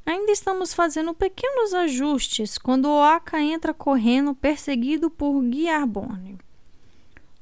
[0.05, 6.37] Ainda estamos fazendo pequenos ajustes quando Oaka entra correndo perseguido por Guiarbone.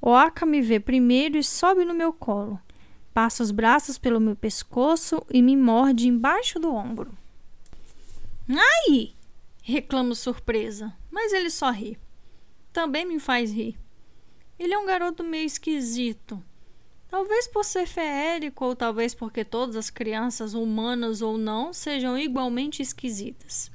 [0.01, 2.59] Oaka me vê primeiro e sobe no meu colo.
[3.13, 7.15] Passa os braços pelo meu pescoço e me morde embaixo do ombro.
[8.49, 9.13] Ai!
[9.61, 11.97] reclamo surpresa, mas ele só ri.
[12.75, 13.79] Também me faz rir.
[14.59, 16.43] Ele é um garoto meio esquisito
[17.15, 22.81] Talvez por ser feérico, ou talvez porque todas as crianças, humanas ou não, sejam igualmente
[22.81, 23.71] esquisitas.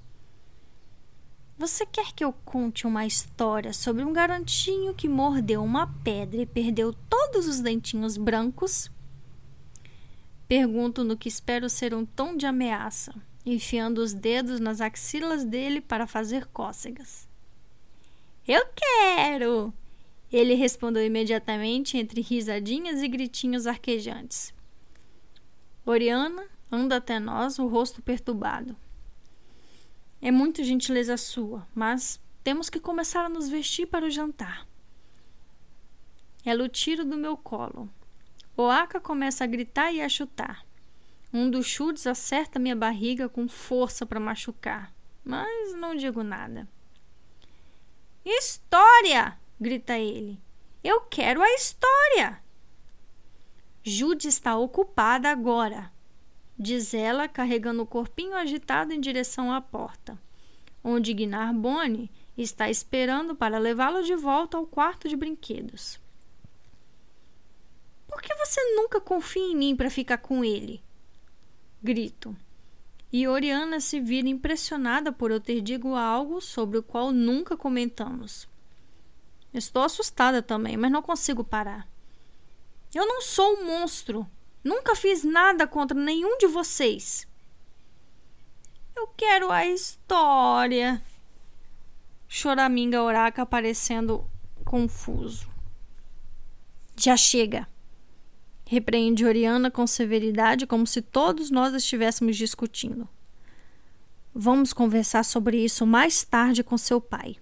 [1.56, 6.44] Você quer que eu conte uma história sobre um garotinho que mordeu uma pedra e
[6.44, 8.90] perdeu todos os dentinhos brancos?
[10.46, 13.14] Pergunto no que espero ser um tom de ameaça,
[13.46, 17.29] enfiando os dedos nas axilas dele para fazer cócegas.
[18.46, 19.72] Eu quero!
[20.32, 24.54] Ele respondeu imediatamente entre risadinhas e gritinhos arquejantes.
[25.84, 28.76] Oriana anda até nós, o rosto perturbado.
[30.22, 34.66] É muito gentileza sua, mas temos que começar a nos vestir para o jantar.
[36.44, 37.90] Ela o tira do meu colo.
[38.56, 40.64] Oaka começa a gritar e a chutar.
[41.32, 44.92] Um dos chutes acerta minha barriga com força para machucar,
[45.24, 46.68] mas não digo nada.
[48.24, 49.38] História!
[49.60, 50.40] grita ele.
[50.82, 52.42] Eu quero a história.
[53.82, 55.92] Jude está ocupada agora,
[56.58, 60.18] diz ela, carregando o corpinho agitado em direção à porta,
[60.82, 66.00] onde Guinarbone está esperando para levá-lo de volta ao quarto de brinquedos.
[68.06, 70.82] Por que você nunca confia em mim para ficar com ele?
[71.82, 72.36] Grito.
[73.12, 78.48] E Oriana se vira impressionada por eu ter dito algo sobre o qual nunca comentamos.
[79.52, 81.88] Estou assustada também, mas não consigo parar.
[82.94, 84.26] Eu não sou um monstro.
[84.62, 87.26] Nunca fiz nada contra nenhum de vocês.
[88.94, 91.02] Eu quero a história.
[92.28, 94.28] Choraminga Oraca aparecendo
[94.64, 95.48] confuso.
[96.96, 97.66] Já chega.
[98.72, 103.08] Repreende Oriana com severidade, como se todos nós estivéssemos discutindo.
[104.32, 107.36] Vamos conversar sobre isso mais tarde com seu pai.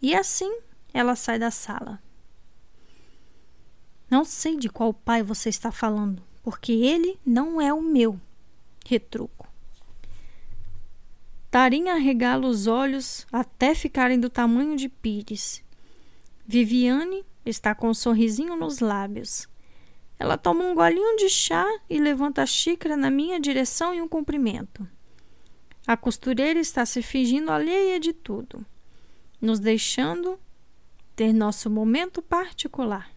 [0.00, 0.60] E assim
[0.94, 2.00] ela sai da sala.
[4.08, 8.20] Não sei de qual pai você está falando, porque ele não é o meu.
[8.86, 9.48] Retruco.
[11.50, 15.60] Tarinha regala os olhos até ficarem do tamanho de pires.
[16.46, 19.48] Viviane está com um sorrisinho nos lábios.
[20.18, 24.08] Ela toma um golinho de chá e levanta a xícara na minha direção em um
[24.08, 24.86] cumprimento.
[25.86, 28.66] A costureira está se fingindo alheia de tudo,
[29.40, 30.38] nos deixando
[31.14, 33.10] ter nosso momento particular.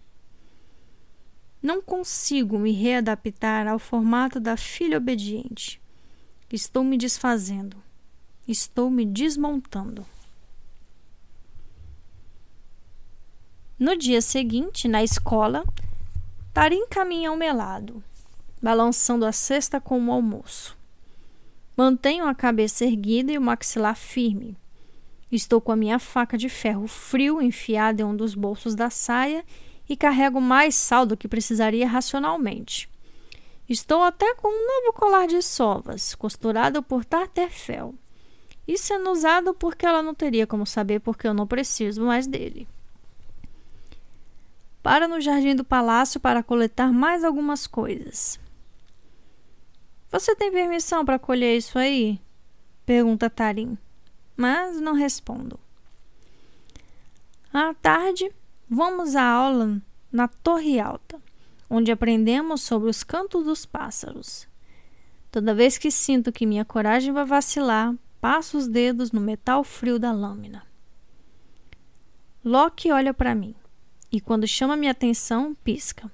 [1.62, 5.82] Não consigo me readaptar ao formato da filha obediente.
[6.52, 7.78] Estou me desfazendo.
[8.48, 10.06] Estou me desmontando.
[13.78, 15.64] No dia seguinte, na escola,
[16.54, 18.04] Tarim caminha ao meu lado,
[18.62, 20.78] balançando a cesta com o almoço.
[21.78, 24.58] Mantenho a cabeça erguida e o maxilar firme.
[25.32, 29.46] Estou com a minha faca de ferro frio enfiada em um dos bolsos da saia
[29.88, 32.90] e carrego mais sal do que precisaria racionalmente.
[33.70, 37.96] Estou até com um novo colar de sovas, costurado por Tarterfel,
[38.68, 42.68] e sendo usado porque ela não teria como saber porque eu não preciso mais dele
[44.82, 48.40] para no jardim do palácio para coletar mais algumas coisas.
[50.12, 52.20] Você tem permissão para colher isso aí?
[52.86, 53.78] pergunta Tarim,
[54.36, 55.60] mas não respondo.
[57.54, 58.30] À tarde,
[58.70, 61.22] vamos à aula na Torre Alta,
[61.70, 64.48] onde aprendemos sobre os cantos dos pássaros.
[65.32, 69.98] Toda vez que sinto que minha coragem vai vacilar, passo os dedos no metal frio
[69.98, 70.64] da lâmina.
[72.44, 73.56] Loki olha para mim
[74.12, 76.12] e, quando chama minha atenção, pisca.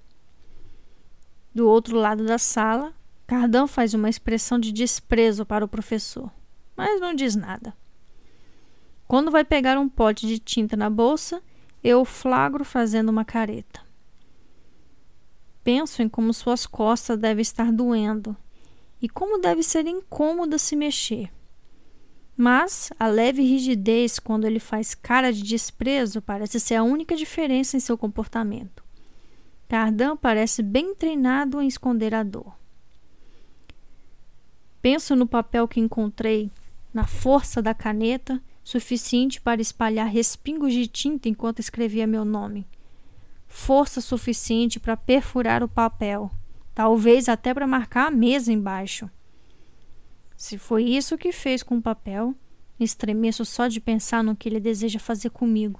[1.54, 2.93] Do outro lado da sala,
[3.26, 6.32] Cardão faz uma expressão de desprezo para o professor,
[6.76, 7.74] mas não diz nada.
[9.08, 11.41] Quando vai pegar um pote de tinta na bolsa,
[11.84, 13.82] eu o flagro fazendo uma careta.
[15.64, 18.36] Penso em como suas costas devem estar doendo
[19.02, 21.32] e como deve ser incômodo se mexer.
[22.38, 27.76] Mas a leve rigidez quando ele faz cara de desprezo parece ser a única diferença
[27.76, 28.84] em seu comportamento.
[29.68, 32.56] Cardan parece bem treinado em esconder a dor.
[34.80, 36.52] Penso no papel que encontrei,
[36.94, 42.68] na força da caneta, suficiente para espalhar respingos de tinta enquanto escrevia meu nome.
[43.48, 46.30] Força suficiente para perfurar o papel,
[46.76, 49.10] talvez até para marcar a mesa embaixo.
[50.38, 52.36] Se foi isso que fez com o papel,
[52.80, 55.80] estremeço só de pensar no que ele deseja fazer comigo.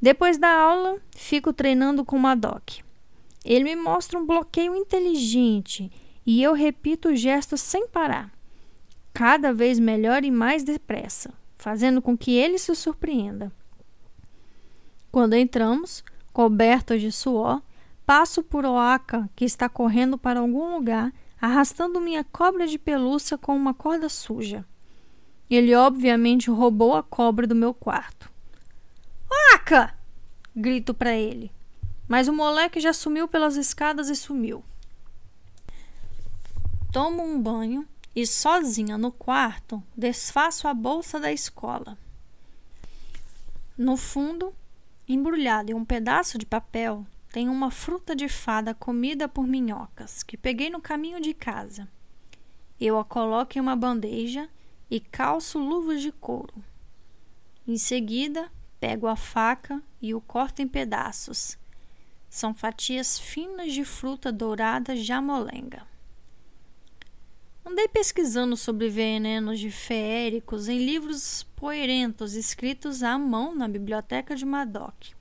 [0.00, 2.78] Depois da aula, fico treinando com o Madoc.
[3.44, 5.90] Ele me mostra um bloqueio inteligente
[6.24, 8.32] e eu repito o gesto sem parar,
[9.12, 13.50] cada vez melhor e mais depressa, fazendo com que ele se surpreenda.
[15.10, 17.60] Quando entramos, cobertos de suor,
[18.08, 23.54] Passo por Oaka, que está correndo para algum lugar, arrastando minha cobra de pelúcia com
[23.54, 24.64] uma corda suja.
[25.50, 28.32] Ele obviamente roubou a cobra do meu quarto.
[29.30, 29.94] Oaka!
[30.56, 31.52] grito para ele.
[32.08, 34.64] Mas o moleque já sumiu pelas escadas e sumiu.
[36.90, 37.86] Tomo um banho
[38.16, 41.98] e, sozinha no quarto, desfaço a bolsa da escola.
[43.76, 44.54] No fundo,
[45.06, 50.36] embrulhado em um pedaço de papel, tem uma fruta de fada comida por minhocas que
[50.36, 51.88] peguei no caminho de casa.
[52.80, 54.48] Eu a coloco em uma bandeja
[54.90, 56.64] e calço luvas de couro.
[57.66, 58.50] Em seguida,
[58.80, 61.58] pego a faca e o corto em pedaços.
[62.30, 65.86] São fatias finas de fruta dourada jamolenga.
[67.64, 74.46] Andei pesquisando sobre venenos de feéricos em livros poerentos escritos à mão na biblioteca de
[74.46, 75.17] Madoc.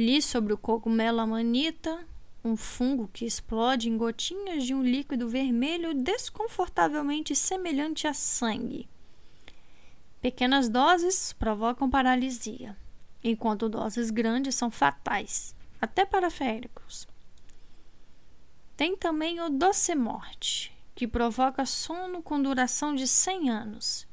[0.00, 2.08] Li sobre o cogumelo amanita,
[2.42, 8.88] um fungo que explode em gotinhas de um líquido vermelho desconfortavelmente semelhante a sangue.
[10.18, 12.74] Pequenas doses provocam paralisia,
[13.22, 17.06] enquanto doses grandes são fatais, até para féricos.
[18.78, 24.08] Tem também o doce morte, que provoca sono com duração de 100 anos,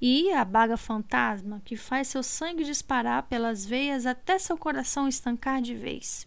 [0.00, 5.60] e a baga fantasma, que faz seu sangue disparar pelas veias até seu coração estancar
[5.60, 6.26] de vez.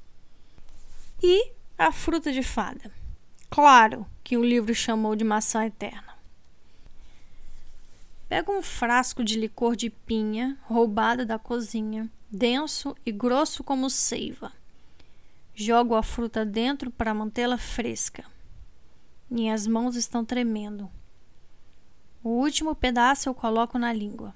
[1.21, 2.91] E a fruta de fada.
[3.49, 6.13] Claro que o livro chamou de maçã eterna.
[8.29, 14.51] Pega um frasco de licor de pinha, roubado da cozinha, denso e grosso como seiva.
[15.55, 18.25] Jogo a fruta dentro para mantê-la fresca.
[19.29, 20.89] Minhas mãos estão tremendo.
[22.23, 24.33] O último pedaço eu coloco na língua.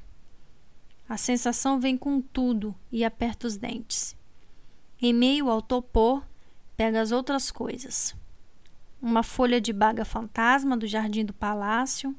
[1.08, 4.14] A sensação vem com tudo e aperta os dentes.
[5.02, 6.22] Em meio ao topor,
[6.76, 8.14] pega as outras coisas.
[9.02, 12.14] Uma folha de baga fantasma do jardim do palácio,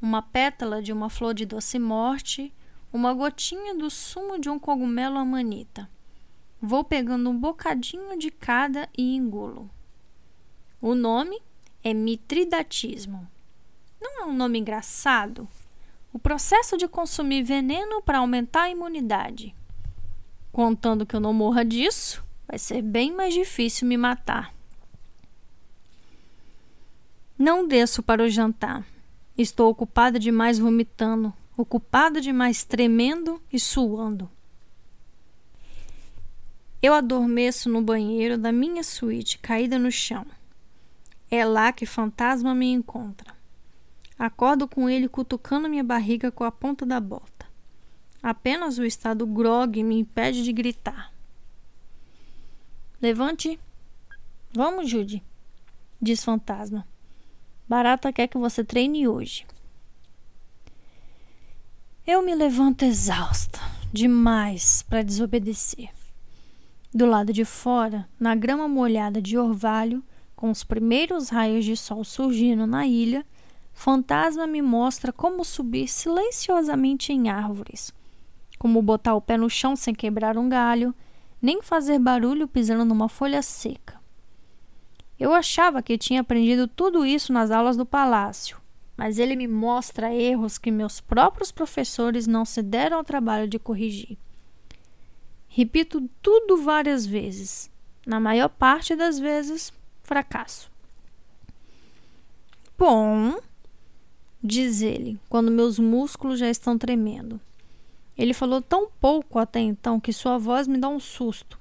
[0.00, 2.50] uma pétala de uma flor de doce morte,
[2.90, 5.90] uma gotinha do sumo de um cogumelo amanita.
[6.62, 9.68] Vou pegando um bocadinho de cada e engulo.
[10.80, 11.42] O nome
[11.84, 13.28] é mitridatismo.
[14.00, 15.46] Não é um nome engraçado?
[16.12, 19.54] O processo de consumir veneno para aumentar a imunidade.
[20.50, 24.52] Contando que eu não morra disso, vai ser bem mais difícil me matar.
[27.38, 28.84] Não desço para o jantar.
[29.38, 34.28] Estou ocupada demais vomitando, ocupada demais tremendo e suando.
[36.82, 40.26] Eu adormeço no banheiro da minha suíte, caída no chão.
[41.30, 43.39] É lá que fantasma me encontra.
[44.20, 47.46] Acordo com ele cutucando minha barriga com a ponta da bota.
[48.22, 51.10] Apenas o estado grog me impede de gritar.
[53.00, 53.58] Levante.
[54.52, 55.22] Vamos, Judy,
[55.98, 56.86] diz Fantasma.
[57.66, 59.46] Barata quer que você treine hoje.
[62.06, 63.58] Eu me levanto exausta,
[63.90, 65.88] demais para desobedecer.
[66.92, 70.04] Do lado de fora, na grama molhada de orvalho,
[70.36, 73.24] com os primeiros raios de sol surgindo na ilha,
[73.72, 77.92] Fantasma me mostra como subir silenciosamente em árvores,
[78.58, 80.94] como botar o pé no chão sem quebrar um galho,
[81.40, 83.98] nem fazer barulho pisando numa folha seca.
[85.18, 88.58] Eu achava que tinha aprendido tudo isso nas aulas do palácio,
[88.96, 93.58] mas ele me mostra erros que meus próprios professores não se deram ao trabalho de
[93.58, 94.18] corrigir.
[95.48, 97.70] Repito tudo várias vezes.
[98.06, 99.72] Na maior parte das vezes,
[100.02, 100.70] fracasso.
[102.78, 103.38] Bom,
[104.42, 107.40] diz ele, quando meus músculos já estão tremendo.
[108.16, 111.58] Ele falou tão pouco até então que sua voz me dá um susto.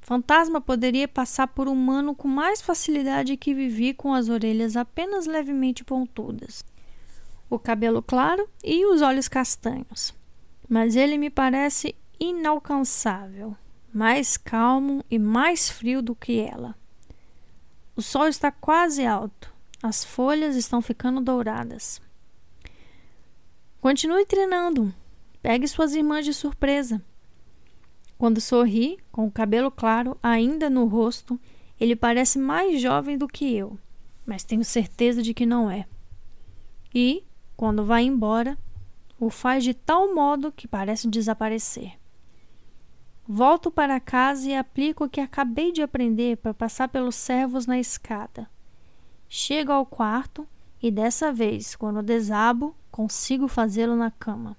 [0.00, 5.84] Fantasma poderia passar por humano com mais facilidade que vivi com as orelhas apenas levemente
[5.84, 6.64] pontudas,
[7.48, 10.12] o cabelo claro e os olhos castanhos.
[10.68, 13.56] Mas ele me parece inalcançável,
[13.92, 16.74] mais calmo e mais frio do que ela.
[17.94, 19.51] O sol está quase alto
[19.82, 22.00] as folhas estão ficando douradas.
[23.80, 24.94] Continue treinando.
[25.42, 27.02] Pegue suas irmãs de surpresa.
[28.16, 31.40] Quando sorri, com o cabelo claro ainda no rosto,
[31.80, 33.76] ele parece mais jovem do que eu,
[34.24, 35.84] mas tenho certeza de que não é.
[36.94, 37.24] E,
[37.56, 38.56] quando vai embora,
[39.18, 41.98] o faz de tal modo que parece desaparecer.
[43.26, 47.80] Volto para casa e aplico o que acabei de aprender para passar pelos servos na
[47.80, 48.48] escada.
[49.34, 50.46] Chego ao quarto
[50.82, 54.54] e dessa vez, quando desabo, consigo fazê-lo na cama.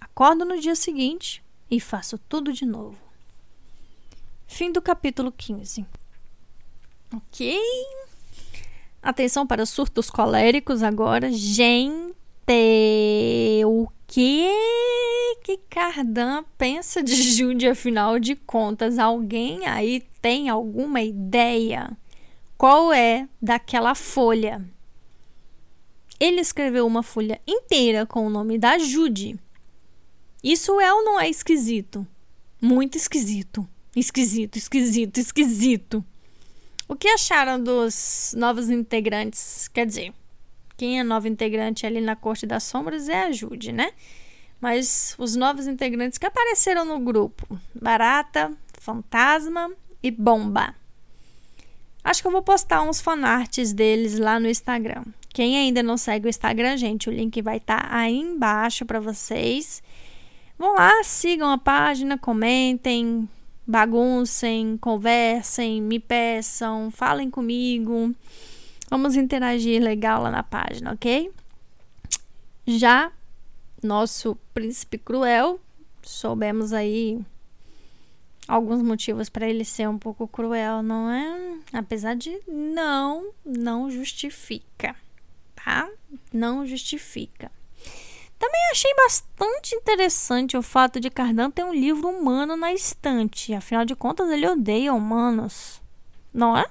[0.00, 2.96] Acordo no dia seguinte e faço tudo de novo.
[4.46, 5.84] Fim do capítulo 15.
[7.14, 7.60] Ok.
[9.02, 11.30] Atenção para surtos coléricos agora.
[11.30, 12.14] Gente,
[13.66, 14.48] o que
[15.44, 18.98] que Cardan pensa de Jude, afinal de contas?
[18.98, 21.94] Alguém aí tem alguma ideia?
[22.56, 24.64] Qual é daquela folha.
[26.18, 29.38] Ele escreveu uma folha inteira com o nome da Jude.
[30.42, 32.06] Isso é ou não é esquisito?
[32.60, 33.68] Muito esquisito.
[33.96, 36.04] Esquisito, esquisito, esquisito.
[36.88, 39.68] O que acharam dos novos integrantes?
[39.68, 40.12] Quer dizer,
[40.76, 43.92] quem é novo integrante ali na Corte das Sombras é a Jude, né?
[44.60, 49.70] Mas os novos integrantes que apareceram no grupo: Barata, Fantasma
[50.02, 50.74] e Bomba.
[52.04, 55.04] Acho que eu vou postar uns fanarts deles lá no Instagram.
[55.30, 59.00] Quem ainda não segue o Instagram, gente, o link vai estar tá aí embaixo para
[59.00, 59.82] vocês.
[60.58, 63.28] Vão lá, sigam a página, comentem,
[63.66, 68.14] baguncem, conversem, me peçam, falem comigo.
[68.90, 71.32] Vamos interagir legal lá na página, ok?
[72.66, 73.10] Já
[73.82, 75.58] nosso príncipe cruel,
[76.02, 77.18] soubemos aí
[78.46, 81.58] alguns motivos para ele ser um pouco cruel, não é?
[81.72, 84.94] Apesar de não, não justifica,
[85.54, 85.88] tá?
[86.32, 87.50] Não justifica.
[88.38, 93.54] Também achei bastante interessante o fato de Cardan ter um livro humano na estante.
[93.54, 95.80] Afinal de contas, ele odeia humanos,
[96.32, 96.66] não é?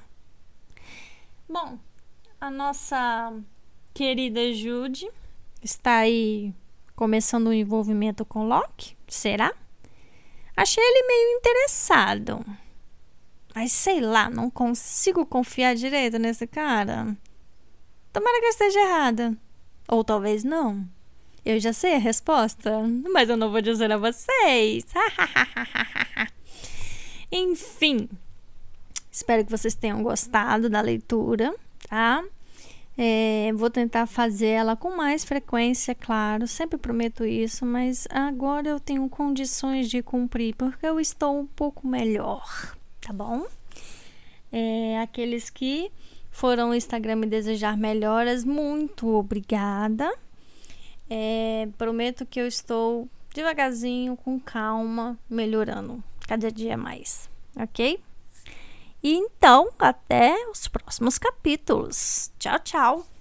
[1.50, 1.80] Bom,
[2.40, 3.34] a nossa
[3.94, 5.10] querida Jude
[5.62, 6.54] está aí
[6.96, 8.96] começando um envolvimento com Locke?
[9.08, 9.54] Será?
[10.56, 12.46] Achei ele meio interessado.
[13.56, 17.16] Mas sei lá, não consigo confiar direito nesse cara.
[18.12, 19.38] Tomara que eu esteja errada.
[19.88, 20.88] Ou talvez não.
[21.46, 22.72] Eu já sei a resposta,
[23.12, 24.86] mas eu não vou dizer a vocês.
[27.32, 28.08] Enfim,
[29.12, 31.54] espero que vocês tenham gostado da leitura,
[31.90, 32.24] tá?
[32.98, 38.80] É, vou tentar fazer ela com mais frequência, claro, sempre prometo isso, mas agora eu
[38.80, 43.48] tenho condições de cumprir porque eu estou um pouco melhor, tá bom?
[44.52, 45.92] É, aqueles que
[46.30, 50.14] foram no Instagram me desejar melhoras, muito obrigada.
[51.10, 58.00] É, prometo que eu estou devagarzinho, com calma, melhorando cada dia mais, ok?
[59.04, 62.32] E então, até os próximos capítulos.
[62.40, 63.13] Tchau, tchau!